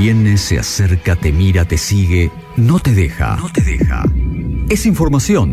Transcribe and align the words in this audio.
Viene, 0.00 0.38
se 0.38 0.58
acerca, 0.58 1.14
te 1.14 1.30
mira, 1.30 1.66
te 1.66 1.76
sigue, 1.76 2.30
no 2.56 2.78
te 2.78 2.94
deja. 2.94 3.36
No 3.36 3.52
te 3.52 3.60
deja. 3.60 4.02
Es 4.70 4.86
información. 4.86 5.52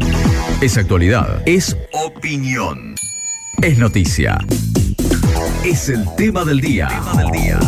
Es 0.62 0.78
actualidad. 0.78 1.44
Es 1.46 1.76
opinión. 1.92 2.96
Es 3.62 3.78
noticia. 3.78 4.38
Es 5.66 5.90
el 5.90 6.06
tema 6.16 6.46
del 6.46 6.62
día. 6.62 6.88
Tema 6.88 7.24
del 7.24 7.32
día. 7.32 7.60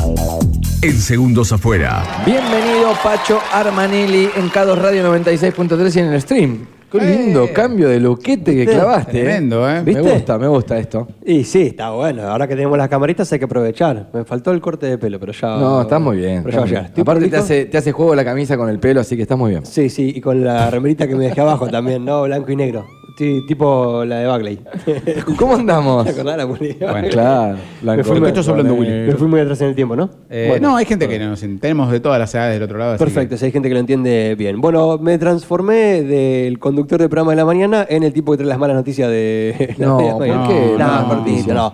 En 0.81 1.01
segundos 1.01 1.51
afuera. 1.51 2.23
Bienvenido 2.25 2.93
Pacho 3.03 3.41
Armanelli 3.51 4.29
en 4.37 4.49
K2 4.49 4.77
Radio 4.77 5.13
96.3 5.13 5.95
y 5.97 5.99
en 5.99 6.05
el 6.13 6.21
stream. 6.21 6.78
Qué 6.91 6.99
lindo 6.99 7.43
Eh. 7.45 7.53
cambio 7.53 7.87
de 7.89 7.99
luquete 7.99 8.55
que 8.55 8.65
clavaste. 8.65 9.11
Tremendo, 9.21 9.69
¿eh? 9.69 9.75
Me 9.75 9.81
¿Viste? 9.83 10.01
gusta, 10.01 10.37
me 10.39 10.47
gusta 10.47 10.77
esto. 10.79 11.07
Y 11.25 11.43
sí, 11.43 11.61
está 11.67 11.91
bueno. 11.91 12.23
Ahora 12.23 12.47
que 12.47 12.55
tenemos 12.55 12.77
las 12.77 12.89
camaritas 12.89 13.31
hay 13.31 13.39
que 13.39 13.45
aprovechar. 13.45 14.09
Me 14.13 14.23
faltó 14.25 14.51
el 14.51 14.59
corte 14.61 14.87
de 14.87 14.97
pelo, 14.97 15.19
pero 15.19 15.31
ya. 15.31 15.57
No, 15.57 15.81
está 15.81 15.99
muy 15.99 16.17
bien. 16.17 16.43
Pero 16.43 16.49
está 16.49 16.51
ya 16.51 16.57
va 16.57 16.61
a 16.61 16.65
muy 16.65 16.69
llegar. 16.69 16.81
bien. 16.83 16.85
¿Estoy 16.89 17.01
Aparte 17.01 17.27
te 17.29 17.37
hace, 17.37 17.65
te 17.65 17.77
hace 17.77 17.91
juego 17.91 18.15
la 18.15 18.25
camisa 18.25 18.57
con 18.57 18.69
el 18.69 18.79
pelo, 18.79 19.01
así 19.01 19.15
que 19.15 19.21
está 19.23 19.35
muy 19.35 19.51
bien. 19.51 19.65
Sí, 19.65 19.89
sí, 19.89 20.13
y 20.15 20.21
con 20.21 20.43
la 20.43 20.69
remerita 20.71 21.07
que 21.07 21.15
me 21.15 21.25
dejé 21.25 21.41
abajo 21.41 21.67
también, 21.67 22.03
¿no? 22.05 22.23
Blanco 22.23 22.51
y 22.51 22.55
negro. 22.55 22.85
Sí, 23.19 23.43
tipo 23.45 24.05
la 24.05 24.19
de 24.19 24.27
Bagley. 24.27 24.59
¿Cómo 25.37 25.55
andamos? 25.55 26.05
¿Te 26.05 26.11
acordás 26.11 26.37
la? 26.37 26.45
Bueno, 26.45 27.07
Claro. 27.09 27.57
Me 27.81 28.01
fui, 28.01 28.13
¿Por 28.17 28.21
muy, 28.21 28.29
hablando, 28.47 28.73
Willy? 28.75 28.91
me 29.07 29.11
fui 29.15 29.27
muy 29.27 29.39
atrás 29.41 29.59
en 29.59 29.67
el 29.67 29.75
tiempo, 29.75 29.93
¿no? 29.97 30.09
Eh, 30.29 30.45
Bueno. 30.51 30.69
no, 30.69 30.77
hay 30.77 30.85
gente 30.85 31.05
que 31.05 31.19
nos 31.19 31.41
tenemos 31.41 31.91
de 31.91 31.99
todas 31.99 32.17
las 32.17 32.33
edades 32.33 32.53
del 32.53 32.63
otro 32.63 32.77
lado. 32.77 32.97
Perfecto, 32.97 33.31
que- 33.31 33.37
si 33.37 33.43
hay 33.47 33.51
gente 33.51 33.67
que 33.67 33.73
lo 33.73 33.81
entiende 33.81 34.35
bien. 34.37 34.61
Bueno, 34.61 34.97
me 34.99 35.17
transformé 35.17 36.01
del 36.03 36.59
conductor 36.59 36.97
del 37.01 37.09
programa 37.09 37.31
de 37.33 37.35
la 37.35 37.43
mañana 37.45 37.85
en 37.89 38.03
el 38.03 38.13
tipo 38.13 38.31
que 38.31 38.37
trae 38.37 38.47
las 38.47 38.57
malas 38.57 38.77
noticias 38.77 39.09
de 39.09 39.75
la 39.77 39.85
No, 39.85 39.97
media 39.97 40.11
¿por 40.13 40.19
mañana. 40.25 40.47
qué? 40.47 40.75
No, 40.77 40.77
No, 40.77 41.53
no. 41.53 41.73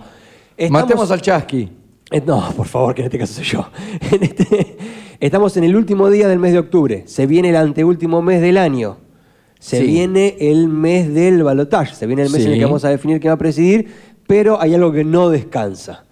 Estamos- 0.56 0.82
Matemos 0.82 1.10
al 1.12 1.22
chasqui. 1.22 1.68
Eh, 2.10 2.22
No, 2.26 2.42
por 2.56 2.66
favor, 2.66 2.92
que 2.92 3.02
en 3.02 3.06
este 3.06 3.18
caso 3.20 3.34
soy 3.34 3.44
yo. 3.44 3.68
En 4.10 4.20
este- 4.24 4.76
estamos 5.20 5.56
en 5.56 5.62
el 5.62 5.76
último 5.76 6.10
día 6.10 6.26
del 6.26 6.40
mes 6.40 6.54
de 6.54 6.58
octubre. 6.58 7.04
Se 7.06 7.26
viene 7.28 7.50
el 7.50 7.56
anteúltimo 7.56 8.20
mes 8.20 8.40
del 8.40 8.58
año. 8.58 8.96
Se 9.58 9.80
Sí. 9.80 9.86
viene 9.86 10.36
el 10.38 10.68
mes 10.68 11.12
del 11.12 11.42
balotaje. 11.42 11.94
Se 11.94 12.06
viene 12.06 12.22
el 12.22 12.30
mes 12.30 12.44
en 12.44 12.52
el 12.52 12.58
que 12.58 12.64
vamos 12.64 12.84
a 12.84 12.90
definir 12.90 13.20
quién 13.20 13.30
va 13.30 13.34
a 13.34 13.38
presidir. 13.38 13.86
Pero 14.26 14.60
hay 14.60 14.74
algo 14.74 14.92
que 14.92 15.04
no 15.04 15.30
descansa. 15.30 16.04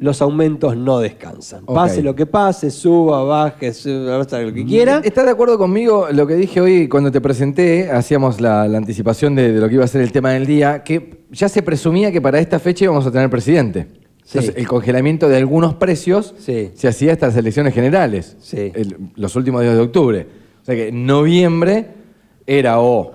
Los 0.00 0.22
aumentos 0.22 0.76
no 0.76 1.00
descansan. 1.00 1.66
Pase 1.66 2.02
lo 2.02 2.14
que 2.14 2.24
pase, 2.24 2.70
suba, 2.70 3.24
baje, 3.24 3.72
suba, 3.74 4.18
lo 4.18 4.54
que 4.54 4.64
quiera. 4.64 5.00
¿Estás 5.02 5.24
de 5.24 5.32
acuerdo 5.32 5.58
conmigo 5.58 6.06
lo 6.12 6.24
que 6.24 6.34
dije 6.36 6.60
hoy 6.60 6.86
cuando 6.88 7.10
te 7.10 7.20
presenté? 7.20 7.90
Hacíamos 7.90 8.40
la, 8.40 8.68
la 8.68 8.78
anticipación 8.78 9.34
de, 9.34 9.50
de 9.52 9.60
lo 9.60 9.68
que 9.68 9.74
iba 9.74 9.84
a 9.84 9.88
ser 9.88 10.02
el 10.02 10.12
tema 10.12 10.30
del 10.30 10.46
día, 10.46 10.84
que 10.84 11.24
ya 11.32 11.48
se 11.48 11.62
presumía 11.62 12.12
que 12.12 12.20
para 12.20 12.38
esta 12.38 12.60
fecha 12.60 12.84
íbamos 12.84 13.06
a 13.06 13.10
tener 13.10 13.28
presidente. 13.28 13.88
Sí. 14.22 14.38
Entonces, 14.38 14.54
el 14.56 14.68
congelamiento 14.68 15.28
de 15.28 15.36
algunos 15.38 15.74
precios 15.74 16.32
se 16.38 16.70
hacía 16.86 17.12
hasta 17.14 17.26
las 17.28 17.36
elecciones 17.36 17.74
generales, 17.74 18.36
Sí. 18.40 18.70
el- 18.74 18.96
los 19.16 19.34
últimos 19.34 19.62
días 19.62 19.74
de 19.74 19.80
octubre. 19.80 20.26
O 20.62 20.64
sea 20.64 20.76
que 20.76 20.88
en 20.88 21.06
noviembre 21.06 21.86
era 22.48 22.80
o 22.80 23.12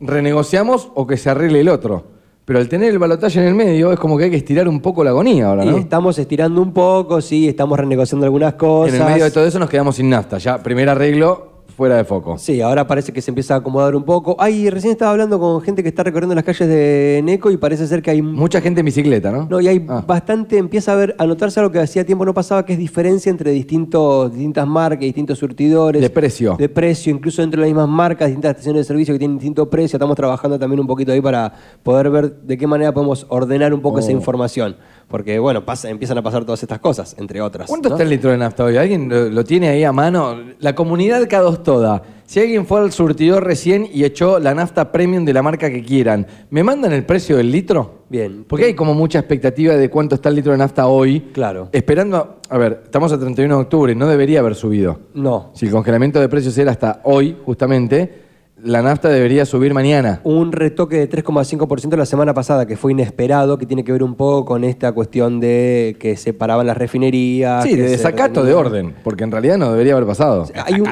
renegociamos 0.00 0.90
o 0.94 1.06
que 1.06 1.16
se 1.16 1.30
arregle 1.30 1.60
el 1.60 1.68
otro. 1.68 2.04
Pero 2.44 2.60
al 2.60 2.68
tener 2.68 2.90
el 2.90 2.98
balotaje 2.98 3.40
en 3.40 3.46
el 3.46 3.54
medio, 3.54 3.90
es 3.92 3.98
como 3.98 4.16
que 4.16 4.24
hay 4.24 4.30
que 4.30 4.36
estirar 4.36 4.68
un 4.68 4.80
poco 4.80 5.02
la 5.02 5.10
agonía 5.10 5.48
ahora, 5.48 5.64
Y 5.64 5.70
¿no? 5.70 5.78
estamos 5.78 6.16
estirando 6.18 6.62
un 6.62 6.72
poco, 6.72 7.20
sí, 7.20 7.48
estamos 7.48 7.76
renegociando 7.76 8.24
algunas 8.24 8.54
cosas. 8.54 8.94
En 8.94 9.02
el 9.02 9.08
medio 9.08 9.24
de 9.24 9.30
todo 9.32 9.46
eso 9.46 9.58
nos 9.58 9.68
quedamos 9.68 9.96
sin 9.96 10.08
nafta. 10.10 10.38
Ya, 10.38 10.62
primer 10.62 10.88
arreglo 10.88 11.55
fuera 11.76 11.96
de 11.96 12.04
foco. 12.04 12.38
Sí, 12.38 12.60
ahora 12.62 12.86
parece 12.86 13.12
que 13.12 13.20
se 13.20 13.30
empieza 13.30 13.54
a 13.54 13.58
acomodar 13.58 13.94
un 13.94 14.02
poco. 14.04 14.34
Ay, 14.38 14.70
recién 14.70 14.92
estaba 14.92 15.10
hablando 15.10 15.38
con 15.38 15.60
gente 15.60 15.82
que 15.82 15.90
está 15.90 16.02
recorriendo 16.02 16.34
las 16.34 16.42
calles 16.42 16.66
de 16.68 17.20
Neco 17.22 17.50
y 17.50 17.58
parece 17.58 17.86
ser 17.86 18.00
que 18.00 18.10
hay 18.10 18.22
Mucha 18.22 18.60
gente 18.62 18.80
en 18.80 18.86
bicicleta, 18.86 19.30
¿no? 19.30 19.46
no, 19.50 19.60
y 19.60 19.68
hay 19.68 19.84
Ah. 19.88 20.02
bastante, 20.06 20.56
empieza 20.56 20.92
a 20.92 20.96
ver, 20.96 21.14
a 21.18 21.26
notarse 21.26 21.60
algo 21.60 21.70
que 21.70 21.78
hacía 21.78 22.04
tiempo 22.06 22.24
no 22.24 22.32
pasaba, 22.32 22.64
que 22.64 22.72
es 22.72 22.78
diferencia 22.78 23.28
entre 23.30 23.50
distintos, 23.50 24.32
distintas 24.32 24.66
marcas, 24.66 25.00
distintos 25.00 25.38
surtidores. 25.38 26.00
De 26.00 26.08
precio. 26.10 26.56
De 26.58 26.68
precio, 26.70 27.12
incluso 27.12 27.42
dentro 27.42 27.60
de 27.60 27.66
las 27.68 27.74
mismas 27.74 27.88
marcas, 27.88 28.28
distintas 28.28 28.52
estaciones 28.52 28.80
de 28.80 28.84
servicio 28.84 29.14
que 29.14 29.18
tienen 29.18 29.36
distinto 29.36 29.68
precio. 29.68 29.96
Estamos 29.98 30.16
trabajando 30.16 30.58
también 30.58 30.80
un 30.80 30.86
poquito 30.86 31.12
ahí 31.12 31.20
para 31.20 31.52
poder 31.82 32.08
ver 32.10 32.36
de 32.40 32.56
qué 32.56 32.66
manera 32.66 32.92
podemos 32.94 33.26
ordenar 33.28 33.74
un 33.74 33.80
poco 33.82 33.98
esa 33.98 34.08
Oh. 34.08 34.12
información. 34.12 34.76
Porque, 35.08 35.38
bueno, 35.38 35.64
pasa, 35.64 35.88
empiezan 35.88 36.18
a 36.18 36.22
pasar 36.22 36.44
todas 36.44 36.62
estas 36.62 36.80
cosas, 36.80 37.14
entre 37.18 37.40
otras. 37.40 37.68
¿Cuánto 37.68 37.88
¿no? 37.88 37.94
está 37.94 38.02
el 38.02 38.10
litro 38.10 38.30
de 38.30 38.38
nafta 38.38 38.64
hoy? 38.64 38.76
¿Alguien 38.76 39.08
lo, 39.08 39.30
lo 39.30 39.44
tiene 39.44 39.68
ahí 39.68 39.84
a 39.84 39.92
mano? 39.92 40.36
La 40.58 40.74
comunidad 40.74 41.22
K2 41.22 41.62
toda. 41.62 42.02
Si 42.26 42.40
alguien 42.40 42.66
fue 42.66 42.80
al 42.80 42.90
surtidor 42.90 43.44
recién 43.44 43.88
y 43.92 44.02
echó 44.02 44.40
la 44.40 44.52
nafta 44.52 44.90
premium 44.90 45.24
de 45.24 45.32
la 45.32 45.42
marca 45.42 45.70
que 45.70 45.84
quieran, 45.84 46.26
¿me 46.50 46.64
mandan 46.64 46.92
el 46.92 47.04
precio 47.04 47.36
del 47.36 47.52
litro? 47.52 48.02
Bien. 48.08 48.44
Porque 48.48 48.64
hay 48.64 48.74
como 48.74 48.94
mucha 48.94 49.20
expectativa 49.20 49.76
de 49.76 49.88
cuánto 49.88 50.16
está 50.16 50.28
el 50.28 50.34
litro 50.34 50.50
de 50.50 50.58
nafta 50.58 50.88
hoy. 50.88 51.20
Claro. 51.32 51.68
Esperando, 51.70 52.40
a 52.48 52.58
ver, 52.58 52.82
estamos 52.84 53.12
a 53.12 53.18
31 53.18 53.54
de 53.54 53.62
octubre, 53.62 53.94
no 53.94 54.08
debería 54.08 54.40
haber 54.40 54.56
subido. 54.56 54.98
No. 55.14 55.50
Si 55.54 55.66
el 55.66 55.72
congelamiento 55.72 56.20
de 56.20 56.28
precios 56.28 56.58
era 56.58 56.72
hasta 56.72 57.00
hoy, 57.04 57.36
justamente, 57.44 58.25
la 58.62 58.80
nafta 58.82 59.08
debería 59.10 59.44
subir 59.44 59.74
mañana. 59.74 60.20
un 60.24 60.50
retoque 60.52 60.96
de 60.96 61.08
3,5% 61.10 61.96
la 61.96 62.06
semana 62.06 62.32
pasada, 62.34 62.66
que 62.66 62.76
fue 62.76 62.92
inesperado, 62.92 63.58
que 63.58 63.66
tiene 63.66 63.84
que 63.84 63.92
ver 63.92 64.02
un 64.02 64.14
poco 64.14 64.44
con 64.46 64.64
esta 64.64 64.92
cuestión 64.92 65.40
de 65.40 65.96
que 66.00 66.16
se 66.16 66.32
paraban 66.32 66.66
las 66.66 66.76
refinerías. 66.76 67.64
Sí, 67.64 67.76
de 67.76 67.88
desacato 67.90 68.44
de 68.44 68.54
orden, 68.54 68.94
porque 69.04 69.24
en 69.24 69.30
realidad 69.30 69.58
no 69.58 69.70
debería 69.72 69.92
haber 69.92 70.06
pasado. 70.06 70.46
Hay 70.64 70.80
un- 70.80 70.88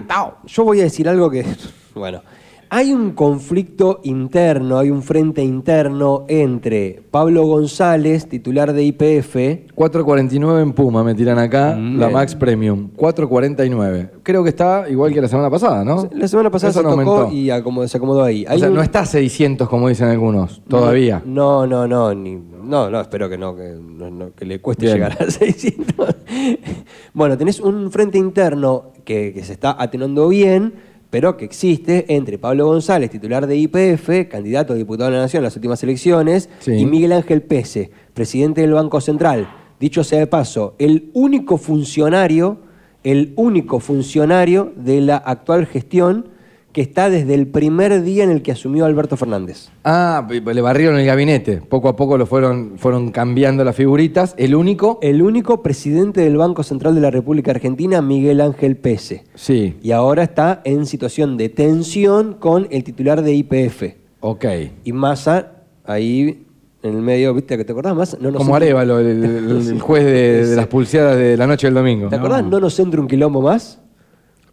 yo 0.47 0.65
voy 0.65 0.81
a 0.81 0.85
decir 0.85 1.09
algo 1.09 1.31
que, 1.31 1.45
bueno, 1.95 2.23
hay 2.71 2.93
un 2.93 3.13
conflicto 3.13 4.01
interno, 4.05 4.79
hay 4.79 4.91
un 4.91 5.03
frente 5.03 5.43
interno 5.43 6.25
entre 6.29 7.03
Pablo 7.11 7.45
González, 7.47 8.29
titular 8.29 8.73
de 8.73 8.83
IPF, 8.85 9.35
4.49 9.77 10.63
en 10.63 10.73
Puma, 10.73 11.05
me 11.05 11.15
tiran 11.15 11.39
acá, 11.39 11.77
Mm, 11.77 11.99
la 11.99 12.09
Max 12.11 12.35
Premium. 12.35 12.91
4.49. 12.97 14.11
Creo 14.23 14.43
que 14.43 14.49
está 14.49 14.89
igual 14.89 15.13
que 15.13 15.21
la 15.21 15.29
semana 15.29 15.51
pasada, 15.51 15.85
¿no? 15.85 16.09
la 16.13 16.27
semana 16.29 16.51
pasada 16.51 16.71
Eso 16.71 16.81
se 16.81 16.85
no 16.85 16.91
tocó 16.97 17.11
aumentó. 17.21 17.35
y 17.37 17.51
acomodó- 17.51 17.89
se 17.89 17.97
acomodó 17.97 18.23
ahí. 18.25 18.45
O 18.51 18.59
sea, 18.59 18.69
un- 18.69 18.75
no 18.75 18.83
está 18.83 19.01
a 19.01 19.07
600 19.07 19.69
como 19.69 19.89
dicen 19.89 20.09
algunos, 20.09 20.63
todavía. 20.69 21.23
No, 21.25 21.67
no, 21.67 21.87
no, 21.87 22.15
ni- 22.15 22.35
no, 22.65 22.91
no, 22.91 23.01
espero 23.01 23.29
que 23.29 23.39
no, 23.39 23.55
que, 23.55 23.75
no- 23.81 24.11
no, 24.11 24.33
que 24.35 24.45
le 24.45 24.61
cueste 24.61 24.87
Bien. 24.87 24.97
llegar 24.97 25.17
a 25.21 25.31
600. 25.31 25.95
bueno, 27.15 27.37
tenés 27.37 27.61
un 27.61 27.91
frente 27.91 28.19
interno 28.19 28.93
que, 29.05 29.33
que 29.35 29.45
se 29.45 29.53
está 29.53 29.77
atenuando 29.81 30.29
bien, 30.29 30.75
pero 31.15 31.37
que 31.37 31.45
existe 31.45 32.07
entre 32.17 32.39
Pablo 32.39 32.67
González, 32.67 33.09
titular 33.09 33.47
de 33.47 33.57
IPF, 33.57 34.29
candidato 34.29 34.73
a 34.73 34.77
diputado 34.77 35.11
de 35.13 35.17
la 35.17 35.23
Nación 35.23 35.43
en 35.43 35.45
las 35.45 35.55
últimas 35.55 35.81
elecciones, 35.85 36.51
Sí. 36.59 36.73
y 36.73 36.87
Miguel 36.87 37.13
Ángel 37.13 37.41
Pese, 37.41 37.93
presidente 38.15 38.63
del 38.63 38.73
Banco 38.73 39.01
Central. 39.01 39.47
Dicho 39.79 40.03
sea 40.03 40.19
de 40.19 40.27
paso, 40.27 40.75
el 40.81 41.11
único 41.13 41.57
funcionario, 41.57 42.59
el 43.05 43.33
único 43.37 43.79
funcionario 43.79 44.73
de 44.75 45.03
la 45.03 45.17
actual 45.19 45.67
gestión 45.67 46.31
que 46.75 46.81
está 46.83 47.09
desde 47.09 47.35
el 47.35 47.47
primer 47.47 48.03
día 48.03 48.25
en 48.25 48.31
el 48.31 48.43
que 48.43 48.51
asumió 48.51 48.85
Alberto 48.85 49.17
Fernández. 49.17 49.69
Ah, 49.85 50.27
le 50.29 50.61
barrieron 50.61 50.99
el 50.99 51.07
gabinete. 51.07 51.59
Poco 51.59 51.89
a 51.89 51.95
poco 51.95 52.19
lo 52.19 52.27
fueron, 52.27 52.73
fueron 52.79 53.13
cambiando 53.13 53.63
las 53.63 53.77
figuritas. 53.77 54.35
El 54.37 54.57
único. 54.57 54.99
El 55.01 55.23
único 55.23 55.63
presidente 55.63 56.21
del 56.23 56.37
Banco 56.37 56.65
Central 56.65 56.97
de 56.97 57.01
la 57.01 57.13
República 57.13 57.53
Argentina, 57.53 58.03
Miguel 58.03 58.41
Ángel 58.41 58.77
Pese. 58.77 59.23
Sí, 59.37 59.77
Y 59.83 59.93
ahora 59.93 60.25
está 60.25 60.63
en 60.65 60.85
situación 60.87 61.37
de 61.37 61.49
tensión 61.49 62.35
con 62.41 62.67
el 62.73 62.83
titular 62.83 63.23
de 63.23 63.35
IPF. 63.35 63.83
ok. 64.19 64.45
Y 64.85 64.93
Massa, 64.93 65.53
ahí 65.85 66.45
en 66.83 66.97
el 66.97 67.03
medio, 67.03 67.33
¿viste 67.35 67.57
que 67.57 67.65
te 67.65 67.71
acordás 67.71 67.95
más? 67.95 68.19
No 68.21 68.33
nos 68.33 68.39
Como 68.43 68.57
Arevalo, 68.57 68.99
el, 68.99 69.07
el- 69.25 69.69
el 69.69 69.81
juez 69.81 70.05
de, 70.05 70.45
de 70.45 70.57
las 70.57 70.67
pulseadas 70.67 71.17
de 71.17 71.37
la 71.37 71.47
noche 71.47 71.69
del 71.69 71.75
domingo. 71.75 72.09
¿Te 72.09 72.17
acordás? 72.17 72.45
No 72.45 72.59
nos 72.59 72.77
entra 72.81 73.01
un 73.01 73.07
quilombo 73.07 73.41
más. 73.41 73.79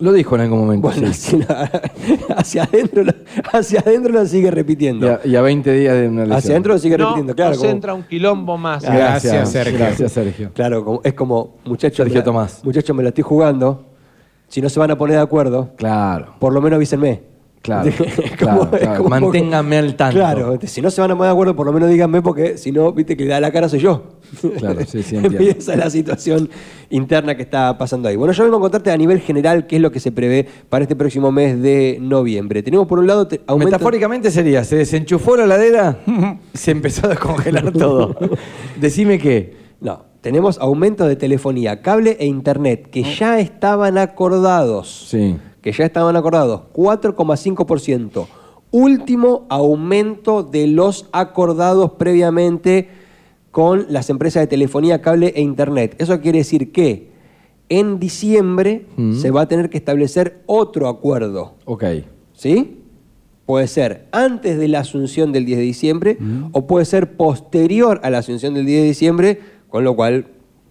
Lo 0.02 0.12
dijo 0.12 0.36
en 0.36 0.42
algún 0.42 0.60
momento. 0.60 0.88
Bueno, 0.90 1.14
sí. 1.14 1.40
hacia, 1.48 1.72
hacia 2.38 2.64
adentro, 2.64 3.04
hacia 3.54 3.80
adentro 3.82 4.12
lo 4.12 4.26
sigue 4.26 4.52
repitiendo. 4.52 5.06
Y, 5.08 5.10
a, 5.10 5.20
y 5.24 5.36
a 5.36 5.42
20 5.42 5.72
días 5.74 5.94
de 5.96 6.08
una 6.10 6.24
elección. 6.24 6.38
Hacia 6.38 6.52
adentro 6.52 6.74
lo 6.74 6.80
sigue 6.80 6.98
No, 6.98 7.06
repitiendo, 7.06 7.36
claro. 7.36 7.56
como- 7.58 7.70
entra 7.70 7.94
un 7.94 8.04
quilombo 8.04 8.58
más. 8.58 8.84
Gracias, 8.84 9.52
Sergio. 9.52 9.78
Gracias, 9.78 10.12
Sergio. 10.12 10.52
Claro, 10.54 10.84
como- 10.84 11.02
es 11.04 11.14
como, 11.14 11.58
muchachos, 11.66 12.04
Sergio 12.06 12.24
Tomás. 12.24 12.62
muchachos, 12.66 12.96
me 12.96 13.04
la 13.04 13.10
estoy 13.10 13.24
jugando. 13.24 13.86
Si 14.48 14.62
no 14.62 14.68
se 14.70 14.80
van 14.80 14.92
a 14.92 14.98
poner 14.98 15.16
de 15.18 15.22
acuerdo, 15.22 15.70
Claro. 15.78 16.36
por 16.40 16.52
lo 16.52 16.62
menos 16.62 16.76
avísenme. 16.78 17.31
Claro, 17.62 17.92
claro, 18.38 18.70
Manténganme 19.08 19.78
al 19.78 19.96
tanto. 19.96 20.18
Claro, 20.18 20.58
si 20.64 20.82
no 20.82 20.90
se 20.90 21.00
van 21.00 21.12
a 21.12 21.16
poner 21.16 21.28
de 21.28 21.32
acuerdo, 21.34 21.56
por 21.56 21.68
lo 21.68 21.74
menos 21.74 21.90
díganme, 21.90 22.22
porque 22.24 22.58
si 22.58 22.72
no, 22.72 22.92
viste 22.92 23.16
que 23.16 23.24
le 23.26 23.30
da 23.30 23.40
la 23.40 23.52
cara 23.52 23.70
soy 23.70 23.80
yo. 23.80 24.04
Claro, 24.58 24.80
sí, 24.88 25.04
sí, 25.04 25.16
entiendo. 25.18 25.44
Y 25.44 25.50
esa 25.50 25.74
es 25.74 25.78
la 25.80 25.90
situación 25.92 26.50
interna 26.90 27.36
que 27.36 27.44
está 27.44 27.78
pasando 27.78 28.10
ahí. 28.10 28.16
Bueno, 28.16 28.34
yo 28.34 28.44
vengo 28.46 28.58
a 28.58 28.62
contarte 28.62 28.90
a 28.90 28.98
nivel 28.98 29.20
general 29.20 29.68
qué 29.68 29.76
es 29.76 29.82
lo 29.82 29.92
que 29.92 30.00
se 30.00 30.12
prevé 30.12 30.48
para 30.70 30.84
este 30.86 30.96
próximo 30.96 31.32
mes 31.32 31.62
de 31.62 32.00
noviembre. 32.02 32.64
Tenemos 32.64 32.88
por 32.88 32.98
un 32.98 33.06
lado 33.06 33.28
te- 33.28 33.42
aumento- 33.46 33.66
Metafóricamente 33.74 34.32
sería, 34.32 34.64
se 34.64 34.78
desenchufó 34.78 35.38
la 35.38 35.46
ladera, 35.46 36.00
se 36.56 36.72
empezó 36.72 37.06
a 37.06 37.10
descongelar 37.10 37.72
todo. 37.74 38.16
Decime 38.80 39.20
qué. 39.20 39.56
No, 39.82 40.06
tenemos 40.22 40.58
aumentos 40.60 41.08
de 41.08 41.16
telefonía, 41.16 41.82
cable 41.84 42.18
e 42.20 42.26
internet 42.26 42.88
que 42.90 43.04
ya 43.04 43.40
estaban 43.40 43.98
acordados. 44.00 45.08
Sí. 45.10 45.38
Que 45.62 45.72
ya 45.72 45.86
estaban 45.86 46.16
acordados. 46.16 46.62
4,5%. 46.74 48.28
Último 48.72 49.46
aumento 49.50 50.44
de 50.44 50.68
los 50.68 51.08
acordados 51.12 51.92
previamente 51.94 52.90
con 53.52 53.86
las 53.90 54.10
empresas 54.10 54.42
de 54.44 54.48
telefonía, 54.48 55.02
cable 55.02 55.34
e 55.36 55.42
internet. 55.42 55.96
Eso 56.00 56.20
quiere 56.22 56.38
decir 56.40 56.72
que 56.72 57.12
en 57.68 58.00
diciembre 58.00 58.86
Mm. 58.96 59.14
se 59.16 59.30
va 59.32 59.42
a 59.42 59.48
tener 59.48 59.70
que 59.70 59.78
establecer 59.78 60.42
otro 60.46 60.88
acuerdo. 60.88 61.56
Ok. 61.66 61.84
¿Sí? 62.34 62.78
Puede 63.46 63.68
ser 63.68 64.08
antes 64.14 64.58
de 64.58 64.68
la 64.70 64.80
asunción 64.80 65.34
del 65.34 65.46
10 65.46 65.58
de 65.60 65.64
diciembre 65.66 66.18
o 66.54 66.66
puede 66.68 66.86
ser 66.86 67.18
posterior 67.18 68.00
a 68.04 68.10
la 68.10 68.20
asunción 68.20 68.54
del 68.54 68.66
10 68.66 68.82
de 68.84 68.88
diciembre, 68.88 69.40
con 69.70 69.84
lo 69.84 69.96
cual 69.96 70.28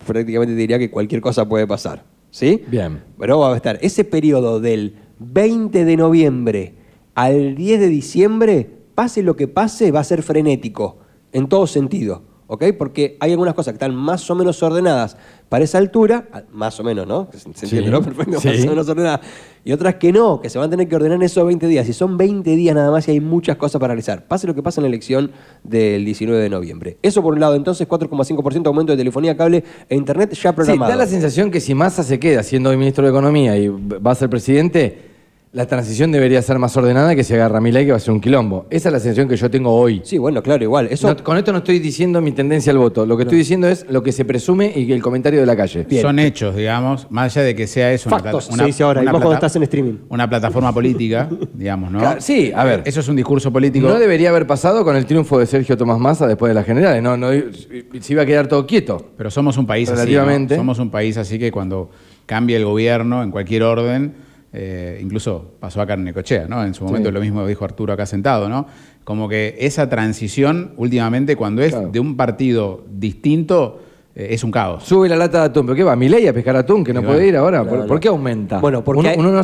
prácticamente 0.06 0.54
te 0.54 0.58
diría 0.60 0.78
que 0.78 0.90
cualquier 0.90 1.20
cosa 1.20 1.46
puede 1.46 1.66
pasar. 1.66 2.04
¿Sí? 2.30 2.62
Bien. 2.68 3.02
Pero 3.18 3.40
va 3.40 3.52
a 3.52 3.56
estar 3.56 3.78
ese 3.82 4.04
periodo 4.04 4.60
del 4.60 4.96
20 5.18 5.84
de 5.84 5.96
noviembre 5.96 6.74
al 7.14 7.54
10 7.54 7.80
de 7.80 7.88
diciembre, 7.88 8.70
pase 8.94 9.22
lo 9.22 9.36
que 9.36 9.48
pase, 9.48 9.90
va 9.90 10.00
a 10.00 10.04
ser 10.04 10.22
frenético, 10.22 10.98
en 11.32 11.48
todo 11.48 11.66
sentido. 11.66 12.22
¿Ok? 12.52 12.64
Porque 12.76 13.16
hay 13.20 13.30
algunas 13.30 13.54
cosas 13.54 13.72
que 13.72 13.76
están 13.76 13.94
más 13.94 14.28
o 14.28 14.34
menos 14.34 14.60
ordenadas 14.60 15.16
para 15.48 15.62
esa 15.62 15.78
altura, 15.78 16.26
ah, 16.32 16.42
más 16.52 16.80
o 16.80 16.82
menos, 16.82 17.06
¿no? 17.06 17.28
Se 17.32 17.46
entiende, 17.48 17.84
Sí. 17.86 17.90
¿no? 17.92 18.02
Perfecto, 18.02 18.40
Sí. 18.40 18.48
más 18.48 18.64
o 18.64 18.70
menos 18.70 18.88
ordenadas. 18.88 19.20
Y 19.64 19.70
otras 19.70 19.94
que 19.94 20.10
no, 20.12 20.40
que 20.40 20.50
se 20.50 20.58
van 20.58 20.66
a 20.66 20.70
tener 20.70 20.88
que 20.88 20.96
ordenar 20.96 21.14
en 21.14 21.22
esos 21.22 21.46
20 21.46 21.68
días. 21.68 21.88
Y 21.88 21.92
son 21.92 22.16
20 22.16 22.56
días 22.56 22.74
nada 22.74 22.90
más 22.90 23.06
y 23.06 23.12
hay 23.12 23.20
muchas 23.20 23.56
cosas 23.56 23.78
para 23.78 23.92
realizar. 23.92 24.26
Pase 24.26 24.48
lo 24.48 24.54
que 24.56 24.64
pase 24.64 24.80
en 24.80 24.82
la 24.82 24.88
elección 24.88 25.30
del 25.62 26.04
19 26.04 26.42
de 26.42 26.50
noviembre. 26.50 26.96
Eso 27.02 27.22
por 27.22 27.34
un 27.34 27.40
lado, 27.40 27.54
entonces 27.54 27.86
4,5% 27.86 28.66
aumento 28.66 28.90
de 28.92 28.98
telefonía, 28.98 29.36
cable 29.36 29.62
e 29.88 29.94
internet 29.94 30.32
ya 30.32 30.50
Sí, 30.50 30.56
programado. 30.56 30.90
da 30.90 30.96
la 30.96 31.06
sensación 31.06 31.52
que 31.52 31.60
si 31.60 31.74
Massa 31.76 32.02
se 32.02 32.18
queda 32.18 32.42
siendo 32.42 32.70
hoy 32.70 32.76
ministro 32.76 33.04
de 33.04 33.10
Economía 33.10 33.56
y 33.56 33.68
va 33.68 34.10
a 34.10 34.14
ser 34.16 34.28
presidente, 34.28 35.09
la 35.52 35.66
transición 35.66 36.12
debería 36.12 36.40
ser 36.42 36.60
más 36.60 36.76
ordenada 36.76 37.16
que 37.16 37.24
si 37.24 37.34
agarra 37.34 37.60
Milei 37.60 37.84
que 37.84 37.90
va 37.90 37.96
a 37.96 38.00
ser 38.00 38.12
un 38.12 38.20
quilombo. 38.20 38.66
Esa 38.70 38.88
es 38.88 38.92
la 38.92 39.00
sensación 39.00 39.26
que 39.28 39.34
yo 39.36 39.50
tengo 39.50 39.74
hoy. 39.74 40.00
Sí, 40.04 40.16
bueno, 40.16 40.44
claro, 40.44 40.62
igual. 40.62 40.86
Eso, 40.92 41.08
No- 41.08 41.24
con 41.24 41.36
esto 41.36 41.50
no 41.50 41.58
estoy 41.58 41.80
diciendo 41.80 42.20
mi 42.20 42.30
tendencia 42.30 42.70
al 42.70 42.78
voto. 42.78 43.04
Lo 43.04 43.16
que 43.16 43.24
estoy 43.24 43.38
diciendo 43.38 43.66
es 43.66 43.84
lo 43.88 44.00
que 44.00 44.12
se 44.12 44.24
presume 44.24 44.72
y 44.76 44.92
el 44.92 45.02
comentario 45.02 45.40
de 45.40 45.46
la 45.46 45.56
calle. 45.56 45.84
Bien. 45.90 46.02
Son 46.02 46.20
hechos, 46.20 46.54
digamos, 46.54 47.08
más 47.10 47.36
allá 47.36 47.46
de 47.46 47.56
que 47.56 47.66
sea 47.66 47.92
eso 47.92 48.08
Factos, 48.08 48.44
se 48.44 48.64
dice 48.64 48.84
ahora, 48.84 49.02
y 49.02 49.06
más 49.06 49.12
cuando 49.14 49.32
estás 49.32 49.56
en 49.56 49.64
streaming. 49.64 49.94
Una 50.08 50.30
plataforma 50.30 50.72
política, 50.72 51.28
digamos, 51.54 51.90
¿no? 51.90 51.98
Claro, 51.98 52.20
sí, 52.20 52.52
a 52.54 52.62
ver. 52.62 52.82
Eso 52.84 53.00
es 53.00 53.08
un 53.08 53.16
discurso 53.16 53.52
político. 53.52 53.88
No 53.88 53.98
debería 53.98 54.28
haber 54.30 54.46
pasado 54.46 54.84
con 54.84 54.94
el 54.94 55.04
triunfo 55.04 55.36
de 55.40 55.46
Sergio 55.46 55.76
Tomás 55.76 55.98
Massa 55.98 56.28
después 56.28 56.50
de 56.50 56.54
las 56.54 56.64
generales. 56.64 57.02
No, 57.02 57.16
no, 57.16 57.28
se 57.30 58.12
iba 58.12 58.22
a 58.22 58.26
quedar 58.26 58.46
todo 58.46 58.68
quieto. 58.68 59.04
Pero 59.16 59.32
somos 59.32 59.56
un 59.58 59.66
país 59.66 59.88
así. 59.88 59.96
Relativamente. 59.98 60.54
¿no? 60.54 60.60
Somos 60.60 60.78
un 60.78 60.90
país 60.90 61.16
así 61.16 61.40
que 61.40 61.50
cuando 61.50 61.90
cambia 62.26 62.56
el 62.56 62.64
gobierno 62.64 63.24
en 63.24 63.32
cualquier 63.32 63.64
orden, 63.64 64.29
eh, 64.52 64.98
incluso 65.02 65.52
pasó 65.60 65.80
acá 65.80 65.94
en 65.94 66.04
Necochea, 66.04 66.46
¿no? 66.48 66.64
En 66.64 66.74
su 66.74 66.84
momento 66.84 67.08
Sí. 67.08 67.14
lo 67.14 67.20
mismo 67.20 67.46
dijo 67.46 67.64
Arturo 67.64 67.92
acá 67.92 68.06
sentado, 68.06 68.48
¿no? 68.48 68.66
Como 69.04 69.28
que 69.28 69.56
esa 69.60 69.88
transición, 69.88 70.72
últimamente, 70.76 71.36
cuando 71.36 71.62
es 71.62 71.70
Claro. 71.72 71.88
de 71.90 72.00
un 72.00 72.16
partido 72.16 72.84
distinto, 72.90 73.80
eh, 74.14 74.28
es 74.30 74.42
un 74.44 74.50
caos. 74.50 74.84
Sube 74.84 75.08
la 75.08 75.16
lata 75.16 75.38
de 75.40 75.44
atún. 75.46 75.66
¿Pero 75.66 75.76
qué 75.76 75.84
va? 75.84 75.94
¿Milei 75.96 76.26
a 76.26 76.32
pescar 76.32 76.56
atún? 76.56 76.82
Que 76.84 76.92
no 76.92 77.00
Y 77.00 77.04
puede 77.04 77.16
bueno. 77.18 77.28
ir 77.28 77.36
ahora. 77.36 77.64
¿Por, 77.64 78.00
qué 78.00 78.08
aumenta? 78.08 78.58
Bueno, 78.60 78.82
porque 78.82 79.00
uno, 79.00 79.08
hay- 79.08 79.16
uno 79.18 79.30
no, 79.32 79.42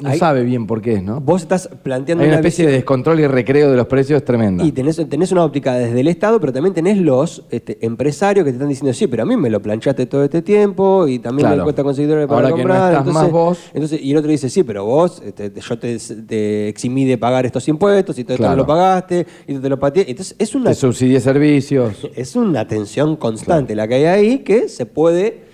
no 0.00 0.08
hay- 0.10 0.18
sabe 0.18 0.42
bien 0.44 0.66
por 0.66 0.80
qué 0.80 0.94
es, 0.94 1.02
¿no? 1.02 1.20
vos 1.20 1.42
estás 1.42 1.68
planteando 1.82 2.22
Hay 2.22 2.28
una 2.28 2.36
especie 2.38 2.66
de 2.66 2.72
descontrol 2.72 3.20
y 3.20 3.26
recreo 3.26 3.70
de 3.70 3.76
los 3.76 3.86
precios 3.86 4.24
tremenda. 4.24 4.64
Y 4.64 4.72
tenés, 4.72 4.96
tenés 5.08 5.32
una 5.32 5.44
óptica 5.44 5.74
desde 5.74 6.00
el 6.00 6.08
Estado, 6.08 6.40
pero 6.40 6.52
también 6.52 6.74
tenés 6.74 6.98
los 6.98 7.44
este, 7.50 7.78
empresarios 7.84 8.44
que 8.44 8.50
te 8.50 8.56
están 8.56 8.68
diciendo, 8.68 8.92
sí, 8.92 9.06
pero 9.06 9.22
a 9.22 9.26
mí 9.26 9.36
me 9.36 9.50
lo 9.50 9.60
planchaste 9.60 10.06
todo 10.06 10.24
este 10.24 10.42
tiempo 10.42 11.06
y 11.08 11.18
también 11.18 11.48
me 11.50 11.62
cuesta 11.62 11.82
conseguir 11.82 12.08
dólares 12.10 12.28
para 12.28 12.40
Ahora 12.40 12.48
que 12.48 12.62
no 12.62 12.68
comprar. 12.68 12.92
estás 12.92 13.06
entonces, 13.06 13.22
más 13.22 13.32
vos. 13.32 13.58
entonces, 13.74 14.00
y 14.02 14.10
el 14.12 14.16
otro 14.18 14.30
dice, 14.30 14.48
sí, 14.48 14.62
pero 14.62 14.84
vos, 14.84 15.22
este, 15.24 15.50
te- 15.50 15.60
yo 15.60 15.78
te, 15.78 15.98
te 16.26 16.68
eximí 16.68 17.04
de 17.04 17.18
pagar 17.18 17.46
estos 17.46 17.66
impuestos 17.68 18.18
y 18.18 18.24
todo 18.24 18.34
esto 18.34 18.42
Claro. 18.44 18.56
no 18.56 18.62
lo 18.62 18.66
pagaste 18.66 19.26
y 19.46 19.54
tú 19.54 19.60
te 19.60 19.68
lo 19.68 19.78
pateé. 19.78 20.04
Entonces, 20.08 20.34
es 20.38 20.54
una, 20.54 20.70
Te 20.70 20.74
subsidia 20.76 21.20
servicios. 21.20 22.08
es 22.14 22.36
una 22.36 22.66
tensión 22.68 23.16
constante 23.16 23.74
la 23.74 23.88
que 23.88 23.94
hay 23.94 24.04
ahí 24.04 24.38
que 24.40 24.68
se 24.68 24.86
puede 24.86 25.47